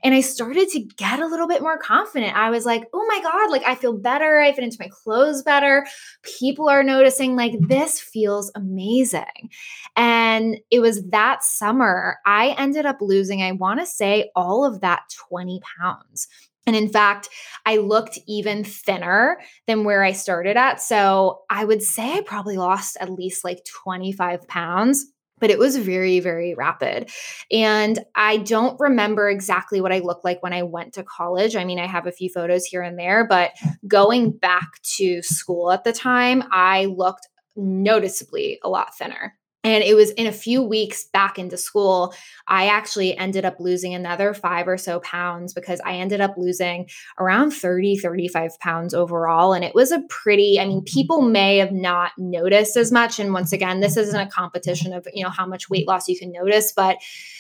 And 0.04 0.14
I 0.14 0.22
started 0.22 0.70
to 0.70 0.80
get 0.98 1.20
a 1.20 1.28
little 1.28 1.48
bit 1.48 1.62
more 1.62 1.78
confident. 1.78 2.36
I 2.36 2.50
was 2.50 2.66
like, 2.66 2.84
oh 2.94 3.06
my 3.08 3.22
God, 3.22 3.52
like 3.52 3.64
I 3.66 3.76
feel 3.76 3.98
better. 3.98 4.40
I 4.40 4.54
fit 4.54 4.64
into 4.64 4.78
my 4.80 4.90
clothes 4.92 5.44
better. 5.44 5.86
People 6.24 6.70
are 6.70 6.84
noticing, 6.84 7.36
like, 7.36 7.54
this 7.60 8.00
feels 8.00 8.52
amazing. 8.56 9.50
And 9.96 10.58
it 10.72 10.80
was 10.80 11.04
that 11.10 11.44
summer, 11.44 12.18
I 12.26 12.56
ended 12.58 12.86
up 12.86 12.98
losing, 13.02 13.42
I 13.42 13.52
want 13.54 13.80
to 13.80 13.86
say, 13.86 14.32
all 14.36 14.66
of 14.66 14.82
that 14.82 15.04
20 15.30 15.62
pounds. 15.80 16.28
And 16.68 16.76
in 16.76 16.90
fact, 16.90 17.30
I 17.66 17.78
looked 17.78 18.20
even 18.28 18.64
thinner 18.64 19.40
than 19.66 19.84
where 19.84 20.04
I 20.04 20.12
started 20.12 20.56
at. 20.56 20.80
So 20.82 21.42
I 21.50 21.66
would 21.66 21.82
say 21.82 22.18
I 22.18 22.22
probably 22.22 22.58
lost 22.58 22.96
at 23.00 23.12
least 23.12 23.44
like 23.44 23.64
25 23.66 24.48
pounds 24.48 25.08
but 25.40 25.50
it 25.50 25.60
was 25.60 25.78
very, 25.78 26.20
very 26.20 26.54
rapid. 26.54 27.10
And 27.52 28.00
I 28.16 28.38
don't 28.38 28.80
remember 28.80 29.30
exactly 29.30 29.82
what 29.82 29.92
I 29.92 30.00
looked 30.00 30.26
like 30.26 30.44
when 30.44 30.54
I 30.54 30.64
went 30.64 30.94
to 30.94 31.04
college. 31.04 31.56
I 31.56 31.66
mean, 31.66 31.80
I 31.80 31.88
have 31.88 32.08
a 32.08 32.12
few 32.12 32.30
photos 32.30 32.66
here 32.66 32.82
and 32.82 32.98
there, 32.98 33.26
but 33.28 33.52
going 33.88 34.32
back 34.32 34.82
to 34.98 35.22
school 35.22 35.72
at 35.72 35.84
the 35.84 35.94
time, 35.94 36.44
I 36.52 36.86
looked 36.86 37.28
noticeably 37.56 38.60
a 38.64 38.70
lot 38.70 38.96
thinner. 38.98 39.34
And 39.64 39.84
it 39.84 39.94
was 39.94 40.12
in 40.12 40.26
a 40.26 40.32
few 40.32 40.64
weeks 40.64 41.06
back 41.12 41.38
into 41.38 41.58
school, 41.58 42.14
I 42.48 42.68
actually 42.68 43.18
ended 43.18 43.44
up 43.44 43.60
losing 43.60 43.94
another 43.94 44.34
five 44.34 44.70
or 44.70 44.78
so 44.78 45.02
pounds 45.02 45.54
because 45.54 45.82
I 45.82 45.96
ended 45.96 46.22
up 46.22 46.36
losing 46.38 46.88
around 47.20 47.52
30, 47.52 47.98
35 47.98 48.58
pounds 48.62 48.94
overall. 48.94 49.52
And 49.52 49.66
it 49.66 49.76
was 49.76 49.92
a 49.92 50.02
pretty, 50.08 50.60
I 50.62 50.66
mean, 50.66 50.80
mm-hmm. 50.80 51.00
people 51.00 51.22
may 51.22 51.58
have 51.58 51.74
not 51.74 52.14
noticed 52.18 52.78
as 52.78 52.90
much. 52.90 53.20
And 53.20 53.34
once 53.34 53.52
again, 53.52 53.82
this 53.82 53.98
isn't 53.98 54.20
a 54.20 54.30
competition 54.30 54.94
of, 54.94 55.06
you 55.14 55.26
know, 55.26 55.30
how 55.30 55.46
much 55.46 55.70
weight 55.70 55.88
loss 55.88 56.08
you 56.08 56.18
can 56.18 56.32
notice, 56.32 56.72
but 56.72 56.98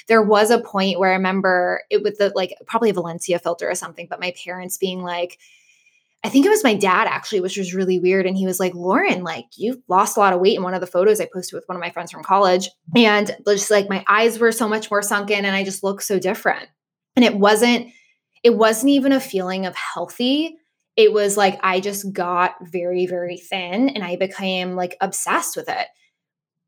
there 0.07 0.21
was 0.21 0.51
a 0.51 0.59
point 0.59 0.99
where 0.99 1.11
I 1.11 1.15
remember 1.15 1.83
it 1.89 2.03
with 2.03 2.17
the 2.17 2.33
like 2.35 2.53
probably 2.65 2.89
a 2.89 2.93
Valencia 2.93 3.39
filter 3.39 3.69
or 3.69 3.75
something, 3.75 4.07
but 4.09 4.19
my 4.19 4.33
parents 4.43 4.77
being 4.77 5.01
like, 5.01 5.37
I 6.23 6.29
think 6.29 6.45
it 6.45 6.49
was 6.49 6.63
my 6.63 6.73
dad 6.73 7.07
actually, 7.07 7.39
which 7.39 7.57
was 7.57 7.73
really 7.73 7.97
weird. 7.97 8.25
And 8.25 8.35
he 8.35 8.45
was 8.45 8.59
like, 8.59 8.75
Lauren, 8.75 9.23
like 9.23 9.45
you've 9.55 9.77
lost 9.87 10.17
a 10.17 10.19
lot 10.19 10.33
of 10.33 10.41
weight 10.41 10.57
in 10.57 10.63
one 10.63 10.73
of 10.73 10.81
the 10.81 10.87
photos 10.87 11.21
I 11.21 11.29
posted 11.31 11.55
with 11.55 11.67
one 11.67 11.77
of 11.77 11.81
my 11.81 11.91
friends 11.91 12.11
from 12.11 12.23
college. 12.23 12.69
And 12.95 13.35
just 13.47 13.71
like 13.71 13.89
my 13.89 14.03
eyes 14.07 14.37
were 14.37 14.51
so 14.51 14.67
much 14.67 14.91
more 14.91 15.01
sunken 15.01 15.45
and 15.45 15.55
I 15.55 15.63
just 15.63 15.83
look 15.83 16.01
so 16.01 16.19
different. 16.19 16.67
And 17.15 17.23
it 17.23 17.35
wasn't, 17.35 17.87
it 18.43 18.55
wasn't 18.55 18.91
even 18.91 19.13
a 19.13 19.19
feeling 19.19 19.65
of 19.65 19.75
healthy. 19.75 20.57
It 20.97 21.13
was 21.13 21.37
like 21.37 21.57
I 21.63 21.79
just 21.79 22.11
got 22.11 22.55
very, 22.61 23.05
very 23.05 23.37
thin 23.37 23.87
and 23.89 24.03
I 24.03 24.17
became 24.17 24.75
like 24.75 24.97
obsessed 24.99 25.55
with 25.55 25.69
it. 25.69 25.87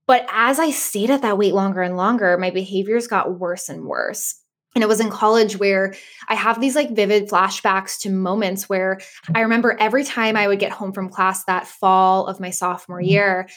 But 0.07 0.25
as 0.31 0.59
I 0.59 0.71
stayed 0.71 1.09
at 1.09 1.21
that 1.21 1.37
weight 1.37 1.53
longer 1.53 1.81
and 1.81 1.97
longer, 1.97 2.37
my 2.37 2.51
behaviors 2.51 3.07
got 3.07 3.37
worse 3.37 3.69
and 3.69 3.85
worse. 3.85 4.40
And 4.73 4.83
it 4.83 4.87
was 4.87 4.99
in 4.99 5.09
college 5.09 5.57
where 5.57 5.93
I 6.27 6.35
have 6.35 6.61
these 6.61 6.75
like 6.75 6.91
vivid 6.91 7.29
flashbacks 7.29 7.99
to 8.01 8.09
moments 8.09 8.69
where 8.69 8.99
I 9.35 9.41
remember 9.41 9.75
every 9.79 10.03
time 10.03 10.37
I 10.37 10.47
would 10.47 10.59
get 10.59 10.71
home 10.71 10.93
from 10.93 11.09
class 11.09 11.43
that 11.45 11.67
fall 11.67 12.27
of 12.27 12.39
my 12.39 12.51
sophomore 12.51 12.99
mm-hmm. 12.99 13.09
year, 13.09 13.49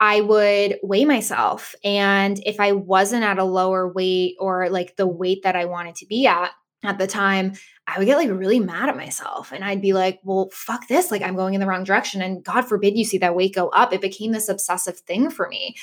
I 0.00 0.20
would 0.20 0.78
weigh 0.82 1.04
myself. 1.04 1.74
And 1.84 2.40
if 2.44 2.58
I 2.58 2.72
wasn't 2.72 3.22
at 3.22 3.38
a 3.38 3.44
lower 3.44 3.92
weight 3.92 4.36
or 4.40 4.68
like 4.68 4.96
the 4.96 5.06
weight 5.06 5.42
that 5.44 5.56
I 5.56 5.66
wanted 5.66 5.94
to 5.96 6.06
be 6.06 6.26
at 6.26 6.50
at 6.82 6.98
the 6.98 7.06
time, 7.06 7.52
I 7.86 7.98
would 7.98 8.06
get 8.06 8.16
like 8.16 8.30
really 8.30 8.60
mad 8.60 8.88
at 8.88 8.96
myself. 8.96 9.52
And 9.52 9.64
I'd 9.64 9.82
be 9.82 9.92
like, 9.92 10.20
well, 10.22 10.50
fuck 10.52 10.86
this. 10.88 11.10
Like, 11.10 11.22
I'm 11.22 11.36
going 11.36 11.54
in 11.54 11.60
the 11.60 11.66
wrong 11.66 11.84
direction. 11.84 12.22
And 12.22 12.44
God 12.44 12.62
forbid 12.62 12.96
you 12.96 13.04
see 13.04 13.18
that 13.18 13.34
weight 13.34 13.54
go 13.54 13.68
up. 13.68 13.92
It 13.92 14.00
became 14.00 14.32
this 14.32 14.48
obsessive 14.48 14.98
thing 15.00 15.30
for 15.30 15.48
me. 15.48 15.74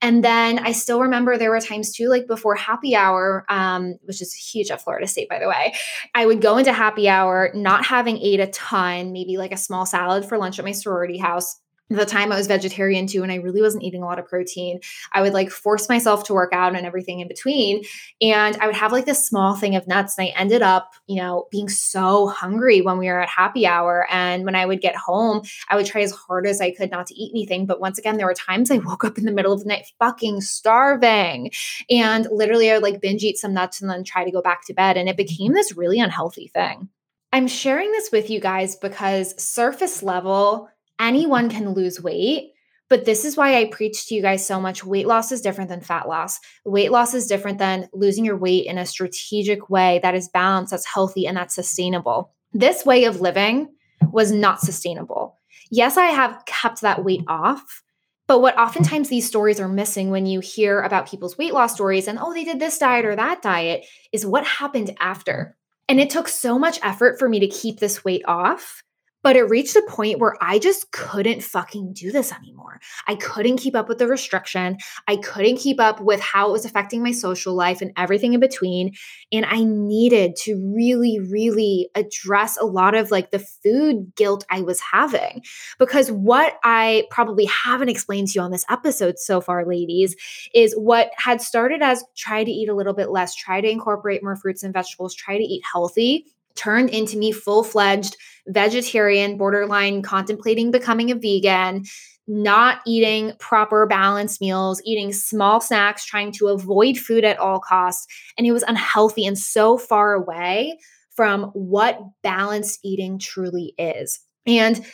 And 0.00 0.24
then 0.24 0.58
I 0.58 0.72
still 0.72 1.00
remember 1.00 1.38
there 1.38 1.50
were 1.50 1.60
times 1.60 1.92
too, 1.92 2.08
like 2.08 2.26
before 2.26 2.56
happy 2.56 2.96
hour, 2.96 3.44
um, 3.48 3.98
which 4.02 4.20
is 4.20 4.34
huge 4.34 4.70
at 4.70 4.82
Florida 4.82 5.06
State, 5.06 5.28
by 5.28 5.38
the 5.38 5.48
way. 5.48 5.74
I 6.14 6.26
would 6.26 6.40
go 6.40 6.58
into 6.58 6.72
happy 6.72 7.08
hour, 7.08 7.52
not 7.54 7.86
having 7.86 8.18
ate 8.18 8.40
a 8.40 8.48
ton, 8.48 9.12
maybe 9.12 9.36
like 9.36 9.52
a 9.52 9.56
small 9.56 9.86
salad 9.86 10.24
for 10.24 10.38
lunch 10.38 10.58
at 10.58 10.64
my 10.64 10.72
sorority 10.72 11.18
house 11.18 11.61
the 11.96 12.06
time 12.06 12.32
I 12.32 12.36
was 12.36 12.46
vegetarian 12.46 13.06
too, 13.06 13.22
and 13.22 13.32
I 13.32 13.36
really 13.36 13.62
wasn't 13.62 13.82
eating 13.84 14.02
a 14.02 14.06
lot 14.06 14.18
of 14.18 14.26
protein, 14.26 14.80
I 15.12 15.22
would 15.22 15.32
like 15.32 15.50
force 15.50 15.88
myself 15.88 16.24
to 16.24 16.34
work 16.34 16.52
out 16.52 16.74
and 16.74 16.86
everything 16.86 17.20
in 17.20 17.28
between. 17.28 17.82
And 18.20 18.56
I 18.58 18.66
would 18.66 18.76
have 18.76 18.92
like 18.92 19.06
this 19.06 19.26
small 19.26 19.54
thing 19.56 19.76
of 19.76 19.86
nuts. 19.86 20.18
And 20.18 20.28
I 20.28 20.38
ended 20.38 20.62
up, 20.62 20.92
you 21.06 21.16
know, 21.20 21.46
being 21.50 21.68
so 21.68 22.28
hungry 22.28 22.80
when 22.80 22.98
we 22.98 23.06
were 23.08 23.20
at 23.20 23.28
happy 23.28 23.66
hour. 23.66 24.06
And 24.10 24.44
when 24.44 24.54
I 24.54 24.66
would 24.66 24.80
get 24.80 24.96
home, 24.96 25.42
I 25.68 25.76
would 25.76 25.86
try 25.86 26.02
as 26.02 26.12
hard 26.12 26.46
as 26.46 26.60
I 26.60 26.72
could 26.72 26.90
not 26.90 27.06
to 27.08 27.14
eat 27.14 27.32
anything. 27.32 27.66
But 27.66 27.80
once 27.80 27.98
again, 27.98 28.16
there 28.16 28.26
were 28.26 28.34
times 28.34 28.70
I 28.70 28.78
woke 28.78 29.04
up 29.04 29.18
in 29.18 29.24
the 29.24 29.32
middle 29.32 29.52
of 29.52 29.60
the 29.60 29.68
night 29.68 29.86
fucking 29.98 30.40
starving. 30.40 31.50
And 31.90 32.26
literally, 32.30 32.70
I 32.70 32.74
would 32.74 32.82
like 32.82 33.00
binge 33.00 33.22
eat 33.22 33.38
some 33.38 33.54
nuts 33.54 33.80
and 33.80 33.90
then 33.90 34.04
try 34.04 34.24
to 34.24 34.30
go 34.30 34.42
back 34.42 34.66
to 34.66 34.74
bed. 34.74 34.96
And 34.96 35.08
it 35.08 35.16
became 35.16 35.52
this 35.52 35.76
really 35.76 36.00
unhealthy 36.00 36.48
thing. 36.48 36.88
I'm 37.34 37.48
sharing 37.48 37.90
this 37.92 38.10
with 38.12 38.28
you 38.28 38.40
guys 38.40 38.76
because 38.76 39.34
surface 39.42 40.02
level, 40.02 40.68
anyone 40.98 41.48
can 41.48 41.70
lose 41.70 42.02
weight. 42.02 42.50
But 42.88 43.06
this 43.06 43.24
is 43.24 43.38
why 43.38 43.58
I 43.58 43.66
preach 43.66 44.06
to 44.06 44.14
you 44.14 44.20
guys 44.20 44.46
so 44.46 44.60
much. 44.60 44.84
Weight 44.84 45.06
loss 45.06 45.32
is 45.32 45.40
different 45.40 45.70
than 45.70 45.80
fat 45.80 46.08
loss. 46.08 46.38
Weight 46.66 46.92
loss 46.92 47.14
is 47.14 47.26
different 47.26 47.58
than 47.58 47.88
losing 47.94 48.24
your 48.24 48.36
weight 48.36 48.66
in 48.66 48.76
a 48.76 48.84
strategic 48.84 49.70
way 49.70 49.98
that 50.02 50.14
is 50.14 50.28
balanced, 50.28 50.72
that's 50.72 50.84
healthy, 50.84 51.26
and 51.26 51.36
that's 51.36 51.54
sustainable. 51.54 52.34
This 52.52 52.84
way 52.84 53.04
of 53.04 53.22
living 53.22 53.68
was 54.12 54.30
not 54.30 54.60
sustainable. 54.60 55.38
Yes, 55.70 55.96
I 55.96 56.06
have 56.06 56.44
kept 56.44 56.82
that 56.82 57.02
weight 57.02 57.24
off. 57.28 57.82
But 58.26 58.40
what 58.40 58.58
oftentimes 58.58 59.08
these 59.08 59.26
stories 59.26 59.58
are 59.58 59.68
missing 59.68 60.10
when 60.10 60.26
you 60.26 60.40
hear 60.40 60.80
about 60.82 61.08
people's 61.08 61.38
weight 61.38 61.54
loss 61.54 61.74
stories 61.74 62.08
and, 62.08 62.18
oh, 62.18 62.32
they 62.34 62.44
did 62.44 62.60
this 62.60 62.78
diet 62.78 63.04
or 63.04 63.16
that 63.16 63.42
diet 63.42 63.86
is 64.12 64.26
what 64.26 64.46
happened 64.46 64.94
after. 65.00 65.56
And 65.88 65.98
it 65.98 66.10
took 66.10 66.28
so 66.28 66.58
much 66.58 66.78
effort 66.82 67.18
for 67.18 67.28
me 67.28 67.40
to 67.40 67.48
keep 67.48 67.80
this 67.80 68.04
weight 68.04 68.22
off 68.26 68.82
but 69.22 69.36
it 69.36 69.42
reached 69.44 69.76
a 69.76 69.82
point 69.88 70.18
where 70.18 70.36
I 70.40 70.58
just 70.58 70.90
couldn't 70.90 71.42
fucking 71.42 71.92
do 71.92 72.10
this 72.10 72.32
anymore. 72.32 72.80
I 73.06 73.14
couldn't 73.14 73.58
keep 73.58 73.74
up 73.76 73.88
with 73.88 73.98
the 73.98 74.06
restriction. 74.06 74.78
I 75.06 75.16
couldn't 75.16 75.56
keep 75.56 75.80
up 75.80 76.00
with 76.00 76.20
how 76.20 76.48
it 76.48 76.52
was 76.52 76.64
affecting 76.64 77.02
my 77.02 77.12
social 77.12 77.54
life 77.54 77.80
and 77.80 77.92
everything 77.96 78.32
in 78.32 78.40
between. 78.40 78.94
And 79.30 79.46
I 79.46 79.64
needed 79.64 80.36
to 80.42 80.56
really, 80.74 81.20
really 81.20 81.88
address 81.94 82.56
a 82.56 82.64
lot 82.64 82.94
of 82.94 83.10
like 83.10 83.30
the 83.30 83.38
food 83.38 84.12
guilt 84.16 84.44
I 84.50 84.62
was 84.62 84.80
having. 84.80 85.42
Because 85.78 86.10
what 86.10 86.54
I 86.64 87.04
probably 87.10 87.46
haven't 87.46 87.88
explained 87.88 88.28
to 88.28 88.34
you 88.34 88.42
on 88.42 88.50
this 88.50 88.66
episode 88.68 89.18
so 89.18 89.40
far, 89.40 89.66
ladies, 89.66 90.16
is 90.54 90.74
what 90.74 91.10
had 91.16 91.40
started 91.40 91.82
as 91.82 92.04
try 92.16 92.44
to 92.44 92.50
eat 92.50 92.68
a 92.68 92.74
little 92.74 92.94
bit 92.94 93.10
less, 93.10 93.34
try 93.34 93.60
to 93.60 93.70
incorporate 93.70 94.22
more 94.22 94.36
fruits 94.36 94.62
and 94.62 94.72
vegetables, 94.72 95.14
try 95.14 95.36
to 95.36 95.44
eat 95.44 95.62
healthy 95.70 96.26
turned 96.54 96.90
into 96.90 97.16
me 97.16 97.32
full 97.32 97.64
fledged 97.64 98.16
vegetarian, 98.48 99.36
borderline 99.36 100.02
contemplating 100.02 100.70
becoming 100.70 101.10
a 101.10 101.14
vegan, 101.14 101.84
not 102.26 102.80
eating 102.86 103.32
proper 103.38 103.86
balanced 103.86 104.40
meals, 104.40 104.80
eating 104.84 105.12
small 105.12 105.60
snacks, 105.60 106.04
trying 106.04 106.32
to 106.32 106.48
avoid 106.48 106.96
food 106.96 107.24
at 107.24 107.38
all 107.38 107.60
costs. 107.60 108.06
And 108.38 108.46
it 108.46 108.52
was 108.52 108.62
unhealthy 108.62 109.26
and 109.26 109.38
so 109.38 109.76
far 109.76 110.14
away 110.14 110.78
from 111.14 111.44
what 111.52 112.00
balanced 112.22 112.80
eating 112.82 113.18
truly 113.18 113.74
is. 113.78 114.20
And 114.46 114.84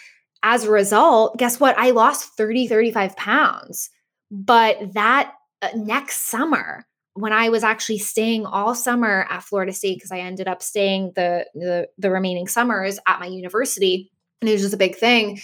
as 0.42 0.64
a 0.64 0.70
result, 0.70 1.36
guess 1.36 1.60
what? 1.60 1.76
I 1.78 1.90
lost 1.90 2.36
30, 2.36 2.68
35 2.68 3.16
pounds. 3.16 3.90
But 4.30 4.94
that 4.94 5.32
uh, 5.62 5.68
next 5.74 6.28
summer, 6.28 6.86
when 7.20 7.32
I 7.32 7.48
was 7.48 7.64
actually 7.64 7.98
staying 7.98 8.46
all 8.46 8.74
summer 8.74 9.26
at 9.28 9.42
Florida 9.42 9.72
State 9.72 9.96
because 9.96 10.12
I 10.12 10.20
ended 10.20 10.48
up 10.48 10.62
staying 10.62 11.12
the, 11.14 11.46
the 11.54 11.88
the 11.98 12.10
remaining 12.10 12.48
summers 12.48 12.98
at 13.06 13.20
my 13.20 13.26
university 13.26 14.10
and 14.40 14.48
it 14.48 14.52
was 14.52 14.62
just 14.62 14.74
a 14.74 14.78
big 14.78 14.96
thing. 14.96 15.40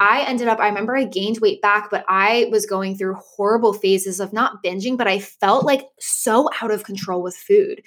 I 0.00 0.24
ended 0.26 0.48
up, 0.48 0.58
I 0.58 0.66
remember 0.66 0.96
I 0.96 1.04
gained 1.04 1.38
weight 1.38 1.62
back, 1.62 1.88
but 1.88 2.04
I 2.08 2.48
was 2.50 2.66
going 2.66 2.96
through 2.96 3.14
horrible 3.14 3.72
phases 3.72 4.18
of 4.18 4.32
not 4.32 4.62
binging, 4.62 4.98
but 4.98 5.06
I 5.06 5.20
felt 5.20 5.64
like 5.64 5.88
so 6.00 6.48
out 6.60 6.72
of 6.72 6.82
control 6.82 7.22
with 7.22 7.36
food. 7.36 7.80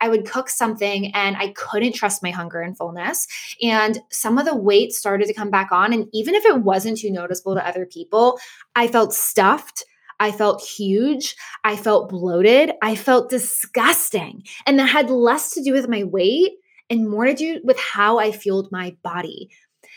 I 0.00 0.08
would 0.08 0.26
cook 0.26 0.48
something 0.48 1.14
and 1.14 1.36
I 1.36 1.52
couldn't 1.52 1.94
trust 1.94 2.22
my 2.22 2.30
hunger 2.30 2.60
and 2.60 2.76
fullness. 2.76 3.28
And 3.62 4.00
some 4.10 4.38
of 4.38 4.44
the 4.44 4.56
weight 4.56 4.92
started 4.92 5.28
to 5.28 5.34
come 5.34 5.50
back 5.50 5.70
on. 5.70 5.92
And 5.92 6.08
even 6.12 6.34
if 6.34 6.44
it 6.44 6.62
wasn't 6.62 6.98
too 6.98 7.12
noticeable 7.12 7.54
to 7.54 7.66
other 7.66 7.86
people, 7.86 8.40
I 8.74 8.88
felt 8.88 9.14
stuffed. 9.14 9.84
I 10.22 10.30
felt 10.30 10.62
huge. 10.62 11.34
I 11.64 11.74
felt 11.74 12.08
bloated. 12.08 12.70
I 12.80 12.94
felt 12.94 13.28
disgusting. 13.28 14.44
And 14.66 14.78
that 14.78 14.86
had 14.86 15.10
less 15.10 15.52
to 15.54 15.62
do 15.64 15.72
with 15.72 15.88
my 15.88 16.04
weight 16.04 16.52
and 16.88 17.10
more 17.10 17.24
to 17.24 17.34
do 17.34 17.60
with 17.64 17.76
how 17.76 18.20
I 18.20 18.30
fueled 18.30 18.70
my 18.70 18.96
body. 19.02 19.50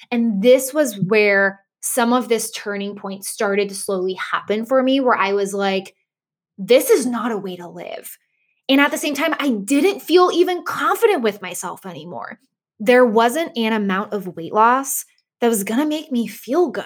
And 0.09 0.41
this 0.41 0.73
was 0.73 0.99
where 0.99 1.63
some 1.81 2.11
of 2.11 2.27
this 2.27 2.49
turning 2.49 2.95
point 2.95 3.23
started 3.23 3.69
to 3.69 3.75
slowly 3.75 4.15
happen 4.15 4.65
for 4.65 4.81
me, 4.81 4.99
where 4.99 5.15
I 5.15 5.33
was 5.33 5.53
like, 5.53 5.95
this 6.57 6.89
is 6.89 7.05
not 7.05 7.31
a 7.31 7.37
way 7.37 7.55
to 7.57 7.67
live. 7.67 8.17
And 8.67 8.81
at 8.81 8.89
the 8.89 8.97
same 8.97 9.13
time, 9.13 9.35
I 9.37 9.51
didn't 9.51 10.01
feel 10.01 10.31
even 10.33 10.63
confident 10.63 11.21
with 11.21 11.43
myself 11.43 11.85
anymore. 11.85 12.39
There 12.79 13.05
wasn't 13.05 13.55
an 13.55 13.73
amount 13.73 14.11
of 14.11 14.35
weight 14.35 14.53
loss 14.53 15.05
that 15.39 15.49
was 15.49 15.63
gonna 15.63 15.85
make 15.85 16.11
me 16.11 16.25
feel 16.25 16.71
good 16.71 16.85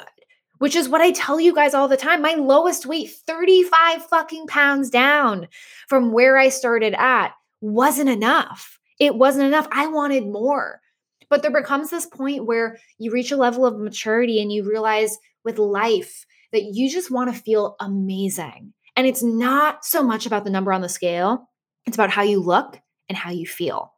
which 0.60 0.76
is 0.76 0.88
what 0.88 1.02
I 1.02 1.12
tell 1.12 1.40
you 1.40 1.54
guys 1.54 1.74
all 1.74 1.88
the 1.88 1.98
time. 1.98 2.22
My 2.22 2.36
lowest 2.36 2.86
weight, 2.86 3.12
35 3.26 4.06
fucking 4.06 4.48
pounds 4.48 4.90
down 4.90 5.48
from 5.88 6.12
where 6.12 6.38
I 6.38 6.50
started 6.50 6.94
at, 6.94 7.34
wasn't 7.62 8.10
enough. 8.10 8.80
It 9.00 9.16
wasn't 9.16 9.48
enough. 9.48 9.68
I 9.72 9.88
wanted 9.88 10.28
more. 10.28 10.82
But 11.30 11.42
there 11.42 11.52
becomes 11.52 11.90
this 11.90 12.06
point 12.06 12.46
where 12.46 12.78
you 12.98 13.12
reach 13.12 13.32
a 13.32 13.38
level 13.38 13.66
of 13.66 13.80
maturity 13.80 14.42
and 14.42 14.52
you 14.52 14.68
realize 14.68 15.18
with 15.44 15.60
life 15.60 16.26
that 16.52 16.64
you 16.64 16.90
just 16.90 17.12
want 17.12 17.34
to 17.34 17.42
feel 17.42 17.76
amazing. 17.80 18.74
And 18.96 19.08
it's 19.08 19.24
not 19.24 19.86
so 19.86 20.04
much 20.04 20.26
about 20.26 20.44
the 20.44 20.50
number 20.50 20.74
on 20.74 20.82
the 20.82 20.90
scale, 20.90 21.50
it's 21.86 21.96
about 21.96 22.10
how 22.10 22.24
you 22.24 22.40
look 22.42 22.80
and 23.08 23.18
how 23.18 23.32
you 23.32 23.48
feel. 23.48 23.94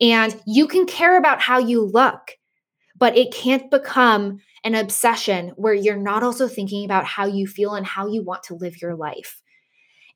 And 0.00 0.34
you 0.46 0.68
can 0.68 0.86
care 0.86 1.18
about 1.18 1.40
how 1.40 1.58
you 1.58 1.84
look, 1.84 2.38
but 2.96 3.16
it 3.16 3.32
can't 3.32 3.70
become 3.70 4.40
an 4.64 4.74
obsession 4.74 5.52
where 5.56 5.74
you're 5.74 5.96
not 5.96 6.22
also 6.22 6.48
thinking 6.48 6.84
about 6.84 7.04
how 7.04 7.26
you 7.26 7.46
feel 7.46 7.74
and 7.74 7.86
how 7.86 8.06
you 8.06 8.22
want 8.22 8.42
to 8.44 8.54
live 8.54 8.80
your 8.80 8.94
life. 8.94 9.40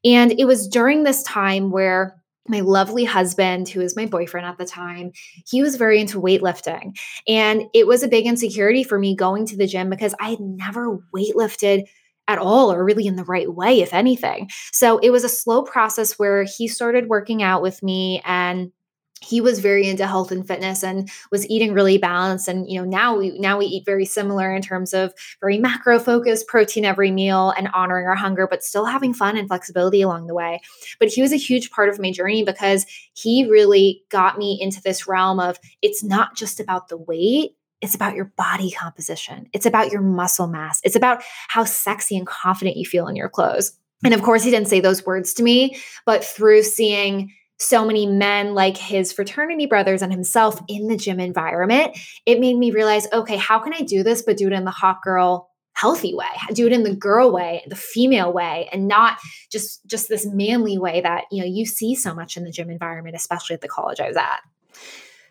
And 0.04 0.38
it 0.38 0.46
was 0.46 0.68
during 0.68 1.02
this 1.02 1.22
time 1.22 1.70
where 1.70 2.16
my 2.48 2.60
lovely 2.60 3.04
husband, 3.04 3.68
who 3.68 3.80
was 3.80 3.94
my 3.94 4.06
boyfriend 4.06 4.46
at 4.46 4.58
the 4.58 4.64
time, 4.64 5.12
he 5.46 5.62
was 5.62 5.76
very 5.76 6.00
into 6.00 6.20
weightlifting. 6.20 6.96
And 7.28 7.64
it 7.72 7.86
was 7.86 8.02
a 8.02 8.08
big 8.08 8.26
insecurity 8.26 8.82
for 8.82 8.98
me 8.98 9.14
going 9.14 9.46
to 9.46 9.56
the 9.56 9.66
gym 9.66 9.90
because 9.90 10.14
I 10.20 10.30
had 10.30 10.40
never 10.40 10.98
weightlifted 11.14 11.84
at 12.28 12.38
all 12.38 12.72
or 12.72 12.84
really 12.84 13.06
in 13.06 13.16
the 13.16 13.24
right 13.24 13.52
way, 13.52 13.80
if 13.80 13.94
anything. 13.94 14.48
So 14.72 14.98
it 14.98 15.10
was 15.10 15.24
a 15.24 15.28
slow 15.28 15.62
process 15.62 16.18
where 16.18 16.44
he 16.44 16.66
started 16.68 17.08
working 17.08 17.42
out 17.42 17.62
with 17.62 17.82
me 17.82 18.22
and 18.24 18.72
he 19.22 19.40
was 19.40 19.60
very 19.60 19.88
into 19.88 20.06
health 20.06 20.30
and 20.30 20.46
fitness 20.46 20.82
and 20.82 21.10
was 21.30 21.48
eating 21.48 21.72
really 21.72 21.98
balanced 21.98 22.48
and 22.48 22.68
you 22.68 22.78
know 22.78 22.84
now 22.84 23.16
we 23.16 23.38
now 23.38 23.58
we 23.58 23.66
eat 23.66 23.84
very 23.84 24.04
similar 24.04 24.54
in 24.54 24.62
terms 24.62 24.92
of 24.92 25.12
very 25.40 25.58
macro 25.58 25.98
focused 25.98 26.46
protein 26.46 26.84
every 26.84 27.10
meal 27.10 27.52
and 27.56 27.68
honoring 27.74 28.06
our 28.06 28.14
hunger 28.14 28.46
but 28.46 28.64
still 28.64 28.84
having 28.84 29.14
fun 29.14 29.36
and 29.36 29.48
flexibility 29.48 30.02
along 30.02 30.26
the 30.26 30.34
way 30.34 30.60
but 30.98 31.08
he 31.08 31.22
was 31.22 31.32
a 31.32 31.36
huge 31.36 31.70
part 31.70 31.88
of 31.88 32.00
my 32.00 32.10
journey 32.10 32.44
because 32.44 32.86
he 33.14 33.46
really 33.48 34.02
got 34.10 34.38
me 34.38 34.58
into 34.60 34.80
this 34.82 35.06
realm 35.06 35.40
of 35.40 35.58
it's 35.80 36.02
not 36.02 36.36
just 36.36 36.60
about 36.60 36.88
the 36.88 36.96
weight 36.96 37.52
it's 37.82 37.96
about 37.96 38.14
your 38.14 38.26
body 38.36 38.70
composition. 38.70 39.48
It's 39.52 39.66
about 39.66 39.90
your 39.90 40.00
muscle 40.00 40.46
mass. 40.46 40.80
It's 40.84 40.94
about 40.94 41.22
how 41.48 41.64
sexy 41.64 42.16
and 42.16 42.24
confident 42.24 42.76
you 42.76 42.86
feel 42.86 43.08
in 43.08 43.16
your 43.16 43.28
clothes. 43.28 43.76
And 44.04 44.14
of 44.14 44.22
course, 44.22 44.42
he 44.42 44.50
didn't 44.50 44.68
say 44.68 44.80
those 44.80 45.04
words 45.04 45.34
to 45.34 45.42
me, 45.42 45.76
but 46.06 46.24
through 46.24 46.62
seeing 46.62 47.32
so 47.62 47.84
many 47.84 48.06
men 48.06 48.54
like 48.54 48.76
his 48.76 49.12
fraternity 49.12 49.66
brothers 49.66 50.02
and 50.02 50.12
himself 50.12 50.60
in 50.68 50.88
the 50.88 50.96
gym 50.96 51.20
environment, 51.20 51.96
it 52.26 52.40
made 52.40 52.56
me 52.56 52.70
realize 52.70 53.06
okay, 53.12 53.36
how 53.36 53.58
can 53.58 53.72
I 53.72 53.80
do 53.80 54.02
this, 54.02 54.22
but 54.22 54.36
do 54.36 54.48
it 54.48 54.52
in 54.52 54.64
the 54.64 54.70
hot 54.70 55.00
girl 55.02 55.48
healthy 55.74 56.14
way? 56.14 56.26
Do 56.52 56.66
it 56.66 56.72
in 56.72 56.82
the 56.82 56.94
girl 56.94 57.32
way 57.32 57.64
the 57.68 57.76
female 57.76 58.32
way 58.32 58.68
and 58.72 58.88
not 58.88 59.18
just 59.50 59.86
just 59.86 60.08
this 60.08 60.26
manly 60.26 60.76
way 60.76 61.00
that 61.00 61.24
you 61.30 61.40
know 61.40 61.48
you 61.48 61.64
see 61.64 61.94
so 61.94 62.14
much 62.14 62.36
in 62.36 62.44
the 62.44 62.50
gym 62.50 62.68
environment 62.68 63.16
especially 63.16 63.54
at 63.54 63.60
the 63.60 63.68
college 63.68 64.00
i 64.00 64.08
was 64.08 64.16
at. 64.16 64.40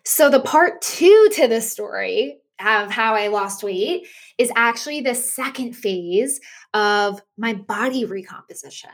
So 0.04 0.30
the 0.30 0.40
part 0.40 0.80
two 0.82 1.28
to 1.34 1.46
this 1.46 1.70
story 1.70 2.38
of 2.60 2.90
how 2.90 3.14
i 3.14 3.28
lost 3.28 3.62
weight 3.62 4.06
is 4.38 4.50
actually 4.56 5.00
the 5.00 5.14
second 5.14 5.74
phase 5.74 6.40
of 6.74 7.22
my 7.36 7.52
body 7.54 8.04
recomposition. 8.04 8.90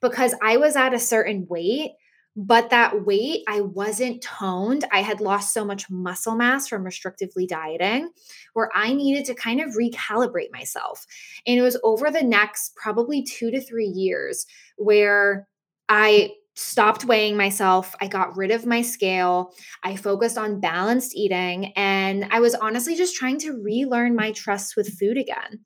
Because 0.00 0.34
i 0.42 0.56
was 0.56 0.76
at 0.76 0.94
a 0.94 0.98
certain 0.98 1.46
weight 1.50 1.92
but 2.36 2.68
that 2.68 3.06
weight, 3.06 3.42
I 3.48 3.62
wasn't 3.62 4.22
toned. 4.22 4.84
I 4.92 5.00
had 5.00 5.22
lost 5.22 5.54
so 5.54 5.64
much 5.64 5.88
muscle 5.88 6.36
mass 6.36 6.68
from 6.68 6.84
restrictively 6.84 7.48
dieting 7.48 8.10
where 8.52 8.70
I 8.74 8.92
needed 8.92 9.24
to 9.26 9.34
kind 9.34 9.60
of 9.60 9.74
recalibrate 9.74 10.52
myself. 10.52 11.06
And 11.46 11.58
it 11.58 11.62
was 11.62 11.80
over 11.82 12.10
the 12.10 12.22
next 12.22 12.76
probably 12.76 13.22
two 13.22 13.50
to 13.50 13.60
three 13.60 13.86
years 13.86 14.46
where 14.76 15.48
I 15.88 16.32
stopped 16.54 17.06
weighing 17.06 17.38
myself. 17.38 17.94
I 18.00 18.06
got 18.06 18.36
rid 18.36 18.50
of 18.50 18.66
my 18.66 18.82
scale. 18.82 19.54
I 19.82 19.96
focused 19.96 20.36
on 20.36 20.60
balanced 20.60 21.14
eating. 21.14 21.72
And 21.74 22.26
I 22.30 22.40
was 22.40 22.54
honestly 22.54 22.96
just 22.96 23.16
trying 23.16 23.38
to 23.40 23.52
relearn 23.62 24.14
my 24.14 24.32
trust 24.32 24.76
with 24.76 24.98
food 24.98 25.16
again 25.16 25.64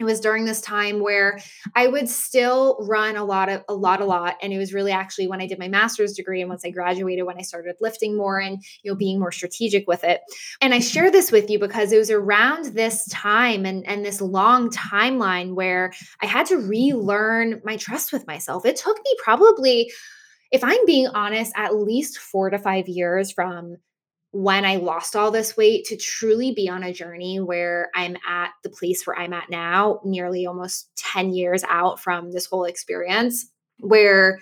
it 0.00 0.04
was 0.04 0.18
during 0.18 0.46
this 0.46 0.62
time 0.62 1.00
where 1.00 1.38
I 1.76 1.86
would 1.86 2.08
still 2.08 2.78
run 2.80 3.16
a 3.16 3.24
lot 3.24 3.50
of 3.50 3.62
a 3.68 3.74
lot 3.74 4.00
a 4.00 4.06
lot 4.06 4.36
and 4.40 4.50
it 4.50 4.56
was 4.56 4.72
really 4.72 4.92
actually 4.92 5.28
when 5.28 5.42
I 5.42 5.46
did 5.46 5.58
my 5.58 5.68
master's 5.68 6.14
degree 6.14 6.40
and 6.40 6.48
once 6.48 6.64
I 6.64 6.70
graduated 6.70 7.26
when 7.26 7.36
I 7.38 7.42
started 7.42 7.76
lifting 7.80 8.16
more 8.16 8.40
and 8.40 8.64
you 8.82 8.90
know 8.90 8.96
being 8.96 9.20
more 9.20 9.30
strategic 9.30 9.86
with 9.86 10.02
it. 10.02 10.22
And 10.62 10.72
I 10.72 10.80
share 10.80 11.10
this 11.10 11.30
with 11.30 11.50
you 11.50 11.58
because 11.58 11.92
it 11.92 11.98
was 11.98 12.10
around 12.10 12.74
this 12.74 13.06
time 13.08 13.66
and 13.66 13.86
and 13.86 14.04
this 14.04 14.22
long 14.22 14.70
timeline 14.70 15.54
where 15.54 15.92
I 16.22 16.26
had 16.26 16.46
to 16.46 16.56
relearn 16.56 17.60
my 17.62 17.76
trust 17.76 18.10
with 18.10 18.26
myself. 18.26 18.64
It 18.64 18.76
took 18.76 18.96
me 18.96 19.16
probably 19.22 19.92
if 20.50 20.64
I'm 20.64 20.84
being 20.86 21.08
honest 21.08 21.52
at 21.56 21.76
least 21.76 22.18
4 22.18 22.50
to 22.50 22.58
5 22.58 22.88
years 22.88 23.30
from 23.30 23.76
when 24.32 24.64
I 24.64 24.76
lost 24.76 25.16
all 25.16 25.30
this 25.30 25.56
weight 25.56 25.86
to 25.86 25.96
truly 25.96 26.52
be 26.52 26.68
on 26.68 26.84
a 26.84 26.92
journey 26.92 27.40
where 27.40 27.90
I'm 27.94 28.16
at 28.28 28.50
the 28.62 28.70
place 28.70 29.06
where 29.06 29.18
I'm 29.18 29.32
at 29.32 29.50
now, 29.50 30.00
nearly 30.04 30.46
almost 30.46 30.90
10 30.96 31.32
years 31.32 31.64
out 31.68 31.98
from 32.00 32.30
this 32.30 32.46
whole 32.46 32.64
experience, 32.64 33.50
where 33.80 34.38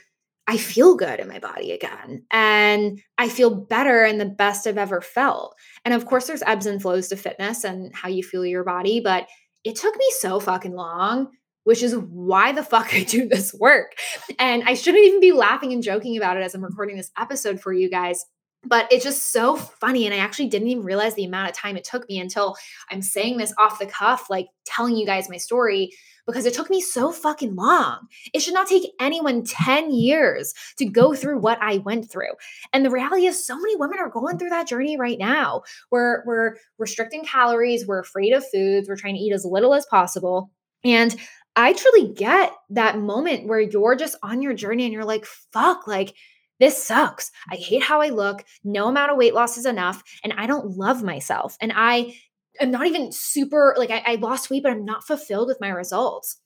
I 0.47 0.57
feel 0.57 0.95
good 0.97 1.21
in 1.21 1.29
my 1.29 1.39
body 1.39 1.73
again 1.73 2.25
and 2.31 3.01
I 3.19 3.29
feel 3.29 3.55
better 3.55 4.03
and 4.05 4.21
the 4.21 4.27
best 4.27 4.67
I've 4.67 4.79
ever 4.79 5.01
felt. 5.01 5.55
And 5.85 5.95
of 5.95 6.07
course, 6.07 6.27
there's 6.27 6.43
ebbs 6.43 6.67
and 6.67 6.81
flows 6.81 7.09
to 7.09 7.17
fitness 7.17 7.65
and 7.65 7.95
how 7.95 8.09
you 8.09 8.23
feel 8.23 8.45
your 8.45 8.65
body, 8.65 9.01
but 9.01 9.27
it 9.65 9.77
took 9.77 9.95
me 9.97 10.07
so 10.19 10.41
fucking 10.41 10.75
long 10.75 11.29
which 11.65 11.83
is 11.83 11.95
why 11.95 12.51
the 12.51 12.63
fuck 12.65 12.95
I 12.95 13.03
do 13.03 13.29
this 13.29 13.53
work. 13.53 13.93
And 14.39 14.63
I 14.65 14.73
shouldn't 14.73 15.05
even 15.05 15.21
be 15.21 15.33
laughing 15.33 15.75
and 15.75 15.83
joking 15.83 16.17
about 16.17 16.39
it 16.39 16.43
as 16.43 16.55
I'm 16.55 16.65
recording 16.65 16.97
this 16.97 17.11
episode 17.19 17.61
for 17.61 17.75
you 17.75 17.91
guys 17.91 18.25
but 18.65 18.91
it's 18.93 19.05
just 19.05 19.33
so 19.33 19.57
funny 19.57 20.05
and 20.05 20.15
i 20.15 20.19
actually 20.19 20.49
didn't 20.49 20.69
even 20.69 20.85
realize 20.85 21.15
the 21.15 21.25
amount 21.25 21.49
of 21.49 21.57
time 21.57 21.77
it 21.77 21.85
took 21.85 22.09
me 22.09 22.19
until 22.19 22.57
i'm 22.91 23.03
saying 23.03 23.37
this 23.37 23.55
off 23.59 23.79
the 23.79 23.87
cuff 23.87 24.29
like 24.29 24.49
telling 24.65 24.97
you 24.97 25.07
guys 25.07 25.31
my 25.31 25.37
story 25.37 25.91
because 26.29 26.45
it 26.45 26.53
took 26.53 26.69
me 26.69 26.81
so 26.83 27.11
fucking 27.11 27.57
long. 27.57 28.07
It 28.35 28.41
should 28.41 28.53
not 28.53 28.69
take 28.69 28.93
anyone 29.01 29.45
10 29.45 29.91
years 29.93 30.53
to 30.77 30.85
go 30.85 31.15
through 31.15 31.39
what 31.39 31.59
i 31.63 31.79
went 31.79 32.11
through. 32.11 32.33
And 32.73 32.85
the 32.85 32.91
reality 32.91 33.27
is 33.27 33.45
so 33.45 33.57
many 33.57 33.77
women 33.77 33.99
are 33.99 34.11
going 34.11 34.39
through 34.39 34.51
that 34.51 34.69
journey 34.69 34.99
right 34.99 35.19
now. 35.19 35.63
We're 35.91 36.23
we're 36.27 36.57
restricting 36.77 37.25
calories 37.25 37.87
we're 37.87 38.01
afraid 38.01 38.35
of 38.35 38.47
foods 38.47 38.89
we're 38.89 38.97
trying 38.97 39.15
to 39.15 39.21
eat 39.21 39.33
as 39.33 39.47
little 39.47 39.75
as 39.75 39.87
possible. 39.87 40.51
And 40.85 41.17
I 41.57 41.73
truly 41.73 42.13
get 42.13 42.53
that 42.71 42.99
moment 42.99 43.49
where 43.49 43.59
you're 43.59 43.97
just 43.97 44.17
on 44.23 44.43
your 44.43 44.55
journey 44.55 44.85
and 44.85 44.93
you're 44.93 45.05
like, 45.05 45.25
fuck, 45.25 45.89
like 45.89 46.15
this 46.61 46.83
sucks. 46.83 47.31
I 47.51 47.57
hate 47.57 47.83
how 47.83 48.01
I 48.01 48.09
look. 48.09 48.45
No 48.65 48.89
amount 48.89 49.13
of 49.13 49.17
weight 49.17 49.35
loss 49.35 49.57
is 49.57 49.67
enough. 49.67 50.03
And 50.25 50.33
I 50.37 50.47
don't 50.47 50.77
love 50.77 51.03
myself. 51.03 51.57
And 51.61 51.73
I 51.75 52.17
am 52.61 52.71
not 52.71 52.87
even 52.87 53.13
super, 53.13 53.75
like, 53.79 53.91
I, 53.91 54.03
I 54.05 54.15
lost 54.17 54.51
weight, 54.51 54.63
but 54.63 54.73
I'm 54.73 54.85
not 54.85 55.07
fulfilled 55.07 55.49
with 55.49 55.61
my 55.61 55.69
results. 55.69 56.41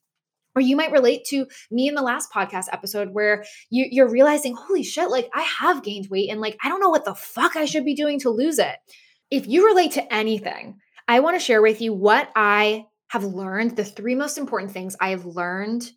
Or 0.55 0.61
you 0.61 0.75
might 0.75 0.91
relate 0.91 1.25
to 1.29 1.47
me 1.71 1.87
in 1.87 1.95
the 1.95 2.03
last 2.03 2.31
podcast 2.31 2.65
episode 2.71 3.09
where 3.11 3.43
you, 3.71 3.87
you're 3.89 4.09
realizing, 4.09 4.55
holy 4.55 4.83
shit, 4.83 5.09
like 5.09 5.29
I 5.33 5.41
have 5.41 5.83
gained 5.83 6.09
weight 6.11 6.29
and 6.29 6.39
like 6.39 6.57
I 6.63 6.69
don't 6.69 6.79
know 6.79 6.89
what 6.89 7.05
the 7.05 7.15
fuck 7.15 7.55
I 7.55 7.65
should 7.65 7.85
be 7.85 7.95
doing 7.95 8.19
to 8.19 8.29
lose 8.29 8.59
it. 8.59 8.75
If 9.31 9.47
you 9.47 9.65
relate 9.65 9.93
to 9.93 10.13
anything, 10.13 10.77
I 11.07 11.21
want 11.21 11.35
to 11.35 11.43
share 11.43 11.63
with 11.63 11.81
you 11.81 11.91
what 11.91 12.31
I 12.35 12.85
have 13.07 13.23
learned, 13.23 13.75
the 13.75 13.83
three 13.83 14.13
most 14.13 14.37
important 14.37 14.71
things 14.71 14.95
I 15.01 15.09
have 15.09 15.25
learned 15.25 15.89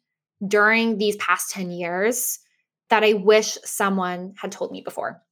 during 0.47 0.97
these 0.97 1.17
past 1.17 1.51
10 1.51 1.71
years 1.71 2.39
that 2.91 3.05
I 3.05 3.15
wish 3.15 3.59
someone 3.65 4.35
had 4.37 4.53
told 4.53 4.73
me 4.73 4.81
before. 4.81 5.23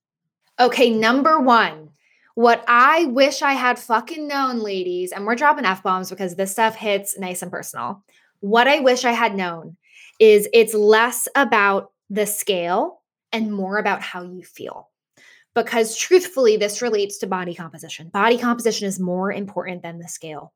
Okay, 0.60 0.90
number 0.90 1.40
one, 1.40 1.90
what 2.34 2.64
I 2.66 3.04
wish 3.06 3.42
I 3.42 3.52
had 3.52 3.78
fucking 3.78 4.26
known, 4.26 4.58
ladies, 4.58 5.12
and 5.12 5.24
we're 5.24 5.36
dropping 5.36 5.64
F 5.64 5.82
bombs 5.82 6.10
because 6.10 6.34
this 6.34 6.52
stuff 6.52 6.74
hits 6.74 7.18
nice 7.18 7.42
and 7.42 7.50
personal. 7.50 8.02
What 8.40 8.66
I 8.66 8.80
wish 8.80 9.04
I 9.04 9.12
had 9.12 9.36
known 9.36 9.76
is 10.18 10.48
it's 10.52 10.74
less 10.74 11.28
about 11.34 11.92
the 12.10 12.26
scale 12.26 13.02
and 13.32 13.52
more 13.52 13.78
about 13.78 14.02
how 14.02 14.22
you 14.22 14.42
feel. 14.42 14.90
Because 15.54 15.96
truthfully, 15.96 16.56
this 16.56 16.82
relates 16.82 17.18
to 17.18 17.28
body 17.28 17.54
composition. 17.54 18.08
Body 18.08 18.36
composition 18.36 18.88
is 18.88 18.98
more 18.98 19.32
important 19.32 19.82
than 19.82 19.98
the 19.98 20.08
scale. 20.08 20.52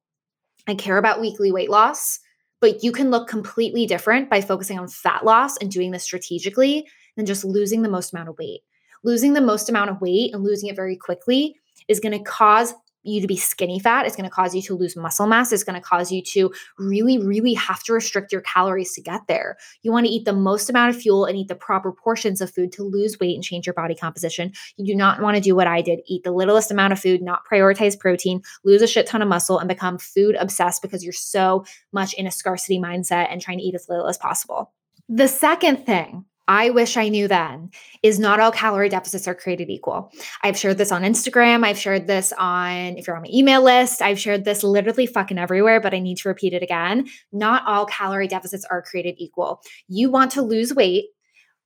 I 0.67 0.75
care 0.75 0.99
about 0.99 1.21
weekly 1.21 1.53
weight 1.53 1.71
loss 1.71 2.19
but 2.61 2.83
you 2.83 2.93
can 2.93 3.11
look 3.11 3.29
completely 3.29 3.87
different 3.87 4.29
by 4.29 4.41
focusing 4.41 4.79
on 4.79 4.89
fat 4.89 5.25
loss 5.25 5.57
and 5.59 5.71
doing 5.71 5.91
this 5.91 6.05
strategically 6.05 6.87
than 7.17 7.27
just 7.27 7.45
losing 7.45 7.83
the 7.83 7.89
most 7.89 8.13
amount 8.13 8.29
of 8.29 8.39
weight. 8.39 8.61
Losing 9.05 9.33
the 9.33 9.41
most 9.41 9.69
amount 9.69 9.91
of 9.91 10.01
weight 10.01 10.35
and 10.35 10.43
losing 10.43 10.69
it 10.69 10.77
very 10.77 10.97
quickly 10.97 11.57
is 11.87 12.01
going 12.01 12.17
to 12.17 12.25
cause 12.25 12.75
you 13.03 13.21
to 13.21 13.27
be 13.27 13.37
skinny 13.37 13.79
fat. 13.79 14.07
It's 14.07 14.17
going 14.17 14.29
to 14.29 14.35
cause 14.35 14.55
you 14.55 14.63
to 14.63 14.75
lose 14.75 14.97
muscle 14.97 15.27
mass. 15.27 15.53
It's 15.53 15.65
going 15.65 15.81
to 15.81 15.87
cause 15.87 16.11
you 16.13 16.23
to 16.23 16.53
really, 16.79 17.19
really 17.19 17.55
have 17.55 17.83
to 17.85 17.93
restrict 17.93 18.33
your 18.33 18.41
calories 18.43 18.93
to 18.95 19.03
get 19.03 19.27
there. 19.27 19.57
You 19.83 19.93
want 19.93 20.07
to 20.07 20.13
eat 20.13 20.25
the 20.25 20.33
most 20.33 20.69
amount 20.69 20.95
of 20.95 21.01
fuel 21.01 21.25
and 21.25 21.37
eat 21.37 21.49
the 21.49 21.55
proper 21.55 21.93
portions 21.93 22.41
of 22.41 22.51
food 22.51 22.73
to 22.73 22.83
lose 22.83 23.19
weight 23.19 23.35
and 23.35 23.45
change 23.45 23.67
your 23.67 23.75
body 23.75 23.95
composition. 23.95 24.53
You 24.77 24.87
do 24.87 24.95
not 24.95 25.21
want 25.23 25.37
to 25.37 25.41
do 25.41 25.55
what 25.55 25.67
I 25.67 25.83
did 25.83 26.01
eat 26.07 26.25
the 26.25 26.33
littlest 26.33 26.71
amount 26.71 26.93
of 26.93 27.01
food, 27.01 27.23
not 27.23 27.43
prioritize 27.51 27.99
protein, 27.99 28.43
lose 28.65 28.83
a 28.83 28.87
shit 28.87 29.07
ton 29.07 29.23
of 29.23 29.29
muscle, 29.29 29.59
and 29.59 29.69
become 29.69 29.99
food 29.99 30.37
obsessed 30.37 30.83
because 30.83 31.05
you're 31.05 31.13
so 31.13 31.65
much 31.93 32.15
in 32.15 32.27
a 32.27 32.31
scarcity 32.31 32.79
mindset 32.79 33.29
and 33.31 33.41
trying 33.41 33.59
to 33.59 33.65
eat 33.65 33.75
as 33.75 33.89
little 33.89 34.07
as 34.07 34.19
possible. 34.19 34.73
The 35.09 35.29
second 35.29 35.87
thing 35.87 36.27
I 36.49 36.71
wish 36.71 36.97
I 36.97 37.11
knew 37.11 37.29
then 37.29 37.71
is 38.03 38.19
not 38.19 38.41
all 38.41 38.51
calorie 38.51 38.89
deficits 38.89 39.29
are 39.29 39.35
created 39.35 39.69
equal. 39.69 40.11
I've 40.43 40.57
shared 40.57 40.79
this 40.79 40.91
on 40.91 41.03
Instagram. 41.03 41.63
I've 41.63 41.79
shared 41.79 42.07
this 42.07 42.33
on, 42.39 42.97
if 42.97 43.07
you're 43.07 43.17
on 43.17 43.23
my 43.23 43.29
email 43.31 43.63
list, 43.63 44.01
I've 44.01 44.19
shared 44.19 44.47
this 44.47 44.63
literally 44.65 45.07
fucking 45.07 45.39
everywhere, 45.39 45.79
but 45.79 45.93
I 45.93 45.99
need 45.99 46.17
to 46.19 46.29
repeat 46.29 46.55
it 46.55 46.63
again. 46.63 47.07
Not 47.33 47.65
all 47.67 47.85
calorie 47.85 48.29
deficits 48.29 48.65
are 48.65 48.83
created 48.83 49.17
equal. 49.19 49.61
You 49.89 50.11
want 50.11 50.31
to 50.33 50.43
lose 50.43 50.75
weight 50.75 51.05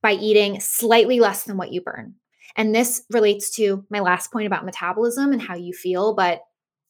by 0.03 0.12
eating 0.12 0.59
slightly 0.59 1.21
less 1.21 1.45
than 1.45 1.57
what 1.57 1.73
you 1.73 1.81
burn. 1.81 2.16
And 2.57 2.75
this 2.75 3.05
relates 3.11 3.55
to 3.57 3.87
my 3.88 4.01
last 4.01 4.33
point 4.33 4.49
about 4.49 4.64
metabolism 4.64 5.33
and 5.33 5.40
how 5.40 5.55
you 5.55 5.73
feel, 5.73 6.12
but 6.12 6.42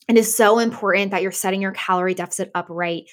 it 0.08 0.16
is 0.16 0.34
so 0.34 0.58
important 0.58 1.10
that 1.10 1.22
you're 1.22 1.30
setting 1.30 1.60
your 1.60 1.72
calorie 1.72 2.14
deficit 2.14 2.50
up 2.54 2.66
right 2.68 3.04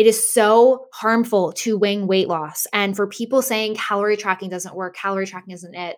it 0.00 0.06
is 0.06 0.32
so 0.32 0.86
harmful 0.94 1.52
to 1.52 1.76
wing 1.76 2.06
weight 2.06 2.26
loss. 2.26 2.66
And 2.72 2.96
for 2.96 3.06
people 3.06 3.42
saying 3.42 3.74
calorie 3.74 4.16
tracking 4.16 4.48
doesn't 4.48 4.74
work, 4.74 4.96
calorie 4.96 5.26
tracking 5.26 5.52
isn't 5.52 5.74
it, 5.74 5.96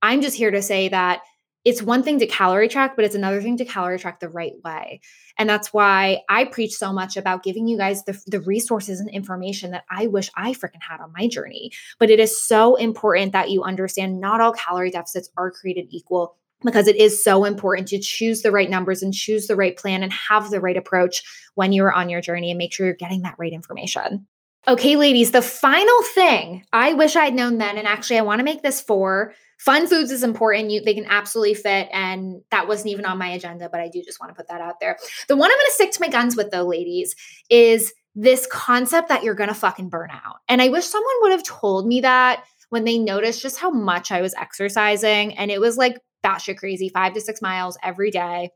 I'm 0.00 0.22
just 0.22 0.38
here 0.38 0.50
to 0.50 0.62
say 0.62 0.88
that 0.88 1.20
it's 1.62 1.82
one 1.82 2.02
thing 2.02 2.18
to 2.20 2.26
calorie 2.26 2.66
track, 2.66 2.96
but 2.96 3.04
it's 3.04 3.14
another 3.14 3.42
thing 3.42 3.58
to 3.58 3.66
calorie 3.66 3.98
track 3.98 4.20
the 4.20 4.30
right 4.30 4.54
way. 4.64 5.02
And 5.36 5.50
that's 5.50 5.70
why 5.70 6.22
I 6.30 6.46
preach 6.46 6.72
so 6.72 6.94
much 6.94 7.18
about 7.18 7.42
giving 7.42 7.68
you 7.68 7.76
guys 7.76 8.02
the, 8.04 8.18
the 8.26 8.40
resources 8.40 9.00
and 9.00 9.10
information 9.10 9.72
that 9.72 9.84
I 9.90 10.06
wish 10.06 10.30
I 10.34 10.52
freaking 10.52 10.80
had 10.80 11.02
on 11.02 11.12
my 11.14 11.28
journey. 11.28 11.72
But 11.98 12.08
it 12.08 12.20
is 12.20 12.40
so 12.42 12.76
important 12.76 13.32
that 13.32 13.50
you 13.50 13.64
understand 13.64 14.18
not 14.18 14.40
all 14.40 14.54
calorie 14.54 14.90
deficits 14.90 15.28
are 15.36 15.50
created 15.50 15.88
equal 15.90 16.38
because 16.64 16.88
it 16.88 16.96
is 16.96 17.22
so 17.22 17.44
important 17.44 17.88
to 17.88 17.98
choose 17.98 18.42
the 18.42 18.52
right 18.52 18.70
numbers 18.70 19.02
and 19.02 19.12
choose 19.12 19.46
the 19.46 19.56
right 19.56 19.76
plan 19.76 20.02
and 20.02 20.12
have 20.12 20.50
the 20.50 20.60
right 20.60 20.76
approach 20.76 21.22
when 21.54 21.72
you're 21.72 21.92
on 21.92 22.08
your 22.08 22.20
journey 22.20 22.50
and 22.50 22.58
make 22.58 22.72
sure 22.72 22.86
you're 22.86 22.94
getting 22.94 23.22
that 23.22 23.36
right 23.38 23.52
information. 23.52 24.26
Okay, 24.68 24.94
ladies, 24.94 25.32
the 25.32 25.42
final 25.42 26.02
thing 26.14 26.64
I 26.72 26.94
wish 26.94 27.16
I'd 27.16 27.34
known 27.34 27.58
then, 27.58 27.78
and 27.78 27.86
actually 27.86 28.18
I 28.18 28.22
want 28.22 28.38
to 28.38 28.44
make 28.44 28.62
this 28.62 28.80
for 28.80 29.34
fun 29.58 29.88
foods 29.88 30.12
is 30.12 30.22
important. 30.22 30.70
You 30.70 30.82
they 30.82 30.94
can 30.94 31.06
absolutely 31.06 31.54
fit, 31.54 31.88
and 31.92 32.42
that 32.52 32.68
wasn't 32.68 32.90
even 32.90 33.04
on 33.04 33.18
my 33.18 33.28
agenda, 33.28 33.68
but 33.68 33.80
I 33.80 33.88
do 33.88 34.02
just 34.04 34.20
want 34.20 34.30
to 34.30 34.36
put 34.36 34.48
that 34.48 34.60
out 34.60 34.78
there. 34.80 34.98
The 35.26 35.36
one 35.36 35.50
I'm 35.50 35.56
gonna 35.56 35.70
stick 35.70 35.90
to 35.92 36.00
my 36.00 36.08
guns 36.08 36.36
with 36.36 36.52
though, 36.52 36.66
ladies, 36.66 37.16
is 37.50 37.92
this 38.14 38.46
concept 38.46 39.08
that 39.08 39.24
you're 39.24 39.34
gonna 39.34 39.52
fucking 39.52 39.88
burn 39.88 40.10
out. 40.10 40.36
And 40.48 40.62
I 40.62 40.68
wish 40.68 40.84
someone 40.84 41.14
would 41.22 41.32
have 41.32 41.44
told 41.44 41.86
me 41.86 42.00
that 42.02 42.44
when 42.68 42.84
they 42.84 42.98
noticed 42.98 43.42
just 43.42 43.58
how 43.58 43.70
much 43.70 44.12
I 44.12 44.22
was 44.22 44.34
exercising. 44.34 45.36
And 45.36 45.50
it 45.50 45.60
was 45.60 45.76
like 45.76 45.98
batshit 46.24 46.58
crazy, 46.58 46.88
five 46.88 47.14
to 47.14 47.20
six 47.20 47.42
miles 47.42 47.76
every 47.82 48.10
day 48.10 48.50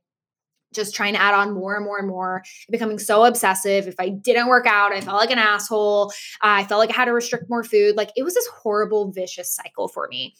just 0.74 0.94
trying 0.94 1.14
to 1.14 1.20
add 1.20 1.35
on 1.35 1.55
more 1.55 1.74
and 1.76 1.85
more 1.85 1.98
and 1.98 2.09
more, 2.09 2.42
becoming 2.70 2.98
so 2.98 3.24
obsessive. 3.24 3.88
If 3.88 3.96
I 3.98 4.11
didn't 4.11 4.48
work 4.48 4.66
out, 4.66 4.92
I 4.92 5.00
felt 5.00 5.18
like 5.18 5.31
an 5.31 5.38
asshole. 5.38 6.12
I 6.42 6.64
felt 6.64 6.79
like 6.79 6.90
I 6.90 6.94
had 6.94 7.07
to 7.07 7.12
restrict 7.12 7.48
more 7.48 7.64
food. 7.64 7.96
Like 7.96 8.11
it 8.16 8.22
was 8.22 8.35
this 8.35 8.46
horrible, 8.48 9.11
vicious 9.11 9.55
cycle 9.55 9.88
for 9.88 10.07
me. 10.09 10.35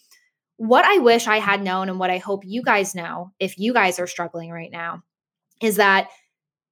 What 0.59 0.85
I 0.85 0.99
wish 0.99 1.27
I 1.27 1.39
had 1.39 1.63
known, 1.63 1.89
and 1.89 1.99
what 1.99 2.11
I 2.11 2.19
hope 2.19 2.43
you 2.45 2.63
guys 2.63 2.95
know, 2.95 3.33
if 3.39 3.59
you 3.59 3.75
guys 3.75 3.99
are 3.99 4.07
struggling 4.07 4.51
right 4.51 4.71
now, 4.71 5.03
is 5.61 5.77
that 5.77 6.09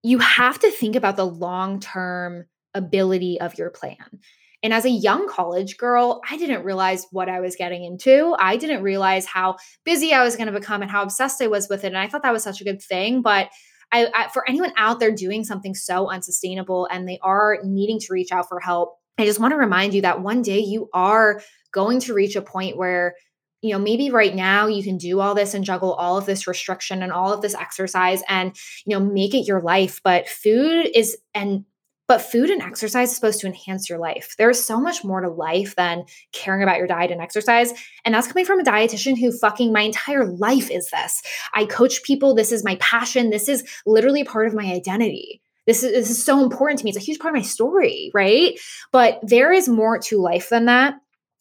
you 0.02 0.18
have 0.18 0.58
to 0.60 0.70
think 0.70 0.96
about 0.96 1.16
the 1.16 1.26
long 1.26 1.80
term 1.80 2.44
ability 2.74 3.40
of 3.40 3.58
your 3.58 3.70
plan. 3.70 4.20
And 4.64 4.72
as 4.72 4.87
a 4.87 4.90
young 4.90 5.29
college 5.29 5.77
girl, 5.77 6.22
I 6.29 6.38
didn't 6.38 6.64
realize 6.64 7.07
what 7.12 7.29
I 7.29 7.40
was 7.40 7.55
getting 7.55 7.85
into. 7.85 8.35
I 8.38 8.57
didn't 8.57 8.83
realize 8.83 9.27
how 9.27 9.57
busy 9.85 10.14
I 10.14 10.24
was 10.24 10.37
going 10.37 10.46
to 10.46 10.59
become 10.59 10.81
and 10.81 10.90
how 10.90 11.03
obsessed 11.03 11.42
I 11.42 11.48
was 11.48 11.68
with 11.68 11.85
it. 11.85 11.88
And 11.88 11.98
I 11.98 12.09
thought 12.09 12.22
that 12.22 12.33
was 12.33 12.42
such 12.42 12.62
a 12.62 12.64
good 12.64 12.83
thing. 12.83 13.20
But 13.20 13.50
I, 13.92 14.09
I, 14.14 14.29
for 14.33 14.48
anyone 14.48 14.72
out 14.79 15.00
there 15.00 15.12
doing 15.12 15.44
something 15.44 15.74
so 15.74 16.11
unsustainable 16.11 16.88
and 16.90 17.07
they 17.07 17.18
are 17.22 17.59
needing 17.62 18.00
to 18.00 18.07
reach 18.11 18.33
out 18.33 18.48
for 18.48 18.59
help, 18.59 18.96
I 19.18 19.27
just 19.27 19.38
want 19.38 19.53
to 19.53 19.59
remind 19.59 19.92
you 19.92 20.00
that 20.00 20.22
one 20.22 20.40
day 20.40 20.61
you 20.61 20.88
are 20.94 21.42
going 21.70 22.00
to 22.00 22.14
reach 22.14 22.35
a 22.35 22.42
point 22.42 22.79
where 22.79 23.14
you 23.61 23.72
know 23.72 23.79
maybe 23.79 24.11
right 24.11 24.35
now 24.35 24.66
you 24.66 24.83
can 24.83 24.96
do 24.96 25.20
all 25.20 25.35
this 25.35 25.55
and 25.55 25.64
juggle 25.64 25.92
all 25.94 26.16
of 26.16 26.27
this 26.27 26.46
restriction 26.46 27.03
and 27.03 27.12
all 27.12 27.33
of 27.33 27.40
this 27.40 27.55
exercise 27.55 28.22
and 28.29 28.55
you 28.85 28.98
know 28.98 29.05
make 29.05 29.35
it 29.35 29.46
your 29.46 29.62
life 29.62 30.00
but 30.05 30.29
food 30.29 30.90
is 30.94 31.16
and 31.33 31.64
but 32.06 32.20
food 32.20 32.50
and 32.50 32.60
exercise 32.62 33.10
is 33.10 33.16
supposed 33.16 33.40
to 33.40 33.46
enhance 33.46 33.88
your 33.88 33.98
life. 33.98 34.34
There's 34.36 34.62
so 34.62 34.80
much 34.80 35.04
more 35.04 35.20
to 35.20 35.28
life 35.28 35.74
than 35.76 36.04
caring 36.32 36.62
about 36.62 36.78
your 36.78 36.86
diet 36.86 37.10
and 37.10 37.20
exercise. 37.20 37.72
And 38.04 38.14
that's 38.14 38.26
coming 38.26 38.44
from 38.44 38.60
a 38.60 38.64
dietitian 38.64 39.18
who 39.18 39.32
fucking 39.32 39.72
my 39.72 39.82
entire 39.82 40.26
life 40.26 40.70
is 40.70 40.90
this. 40.90 41.22
I 41.54 41.64
coach 41.64 42.02
people. 42.02 42.34
This 42.34 42.52
is 42.52 42.64
my 42.64 42.76
passion. 42.76 43.30
This 43.30 43.48
is 43.48 43.64
literally 43.86 44.24
part 44.24 44.46
of 44.46 44.54
my 44.54 44.64
identity. 44.64 45.40
This 45.66 45.82
is, 45.82 45.92
this 45.92 46.10
is 46.10 46.22
so 46.22 46.42
important 46.42 46.80
to 46.80 46.84
me. 46.84 46.90
It's 46.90 46.98
a 46.98 47.02
huge 47.02 47.18
part 47.18 47.34
of 47.34 47.38
my 47.38 47.46
story, 47.46 48.10
right? 48.12 48.58
But 48.92 49.20
there 49.22 49.52
is 49.52 49.68
more 49.68 49.98
to 50.00 50.20
life 50.20 50.50
than 50.50 50.66
that. 50.66 50.94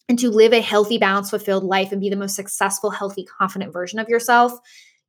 And 0.09 0.19
to 0.19 0.29
live 0.29 0.51
a 0.51 0.59
healthy, 0.59 0.97
balanced, 0.97 1.29
fulfilled 1.29 1.63
life 1.63 1.93
and 1.93 2.01
be 2.01 2.09
the 2.09 2.17
most 2.17 2.35
successful, 2.35 2.89
healthy, 2.89 3.25
confident 3.25 3.71
version 3.71 3.99
of 3.99 4.09
yourself, 4.09 4.51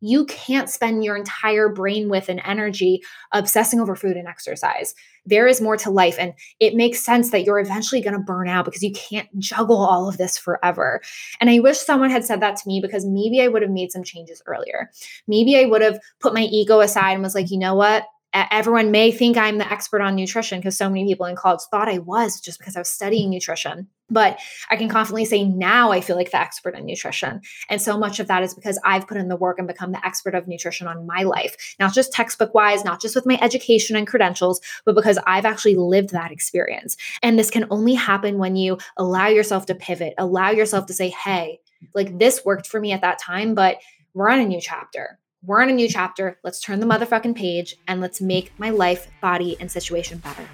you 0.04 0.26
can't 0.26 0.68
spend 0.68 1.02
your 1.02 1.16
entire 1.16 1.70
brain 1.70 2.10
with 2.10 2.28
and 2.28 2.40
energy 2.44 3.02
obsessing 3.32 3.80
over 3.80 3.96
food 3.96 4.18
and 4.18 4.28
exercise. 4.28 4.94
There 5.24 5.46
is 5.46 5.62
more 5.62 5.78
to 5.78 5.90
life. 5.90 6.16
And 6.18 6.34
it 6.60 6.74
makes 6.74 7.00
sense 7.00 7.30
that 7.30 7.44
you're 7.44 7.58
eventually 7.58 8.02
going 8.02 8.12
to 8.12 8.20
burn 8.20 8.46
out 8.46 8.66
because 8.66 8.82
you 8.82 8.92
can't 8.92 9.28
juggle 9.38 9.78
all 9.78 10.06
of 10.06 10.18
this 10.18 10.36
forever. 10.36 11.00
And 11.40 11.48
I 11.48 11.60
wish 11.60 11.78
someone 11.78 12.10
had 12.10 12.24
said 12.24 12.40
that 12.42 12.56
to 12.56 12.68
me 12.68 12.80
because 12.82 13.06
maybe 13.06 13.40
I 13.40 13.48
would 13.48 13.62
have 13.62 13.70
made 13.70 13.92
some 13.92 14.04
changes 14.04 14.42
earlier. 14.46 14.90
Maybe 15.26 15.56
I 15.56 15.64
would 15.64 15.80
have 15.80 15.98
put 16.20 16.34
my 16.34 16.42
ego 16.42 16.80
aside 16.80 17.12
and 17.12 17.22
was 17.22 17.34
like, 17.34 17.50
you 17.50 17.58
know 17.58 17.74
what? 17.74 18.04
Everyone 18.34 18.90
may 18.90 19.12
think 19.12 19.36
I'm 19.36 19.58
the 19.58 19.72
expert 19.72 20.00
on 20.00 20.16
nutrition 20.16 20.58
because 20.58 20.76
so 20.76 20.88
many 20.88 21.04
people 21.06 21.26
in 21.26 21.36
college 21.36 21.60
thought 21.70 21.88
I 21.88 21.98
was 21.98 22.40
just 22.40 22.58
because 22.58 22.74
I 22.74 22.80
was 22.80 22.88
studying 22.88 23.30
nutrition. 23.30 23.88
But 24.10 24.38
I 24.70 24.76
can 24.76 24.88
confidently 24.88 25.24
say 25.24 25.44
now 25.44 25.90
I 25.90 26.00
feel 26.00 26.16
like 26.16 26.30
the 26.30 26.40
expert 26.40 26.76
in 26.76 26.84
nutrition. 26.84 27.40
And 27.70 27.80
so 27.80 27.96
much 27.96 28.20
of 28.20 28.26
that 28.26 28.42
is 28.42 28.52
because 28.52 28.78
I've 28.84 29.06
put 29.06 29.16
in 29.16 29.28
the 29.28 29.36
work 29.36 29.58
and 29.58 29.68
become 29.68 29.92
the 29.92 30.04
expert 30.04 30.34
of 30.34 30.46
nutrition 30.46 30.86
on 30.86 31.06
my 31.06 31.22
life, 31.22 31.56
not 31.78 31.94
just 31.94 32.12
textbook 32.12 32.52
wise, 32.54 32.84
not 32.84 33.00
just 33.00 33.14
with 33.14 33.24
my 33.24 33.38
education 33.40 33.96
and 33.96 34.06
credentials, 34.06 34.60
but 34.84 34.94
because 34.94 35.18
I've 35.26 35.46
actually 35.46 35.76
lived 35.76 36.10
that 36.10 36.32
experience. 36.32 36.96
And 37.22 37.38
this 37.38 37.50
can 37.50 37.66
only 37.70 37.94
happen 37.94 38.38
when 38.38 38.56
you 38.56 38.78
allow 38.96 39.28
yourself 39.28 39.66
to 39.66 39.74
pivot, 39.74 40.14
allow 40.18 40.50
yourself 40.50 40.86
to 40.86 40.94
say, 40.94 41.08
hey, 41.08 41.60
like 41.94 42.18
this 42.18 42.44
worked 42.44 42.66
for 42.66 42.80
me 42.80 42.92
at 42.92 43.00
that 43.00 43.18
time, 43.18 43.54
but 43.54 43.78
we're 44.12 44.28
on 44.28 44.40
a 44.40 44.46
new 44.46 44.60
chapter 44.60 45.18
we're 45.46 45.60
on 45.62 45.68
a 45.68 45.72
new 45.72 45.88
chapter. 45.88 46.38
Let's 46.42 46.60
turn 46.60 46.80
the 46.80 46.86
motherfucking 46.86 47.36
page 47.36 47.76
and 47.86 48.00
let's 48.00 48.20
make 48.20 48.58
my 48.58 48.70
life, 48.70 49.08
body, 49.20 49.56
and 49.60 49.70
situation 49.70 50.18
better. 50.18 50.48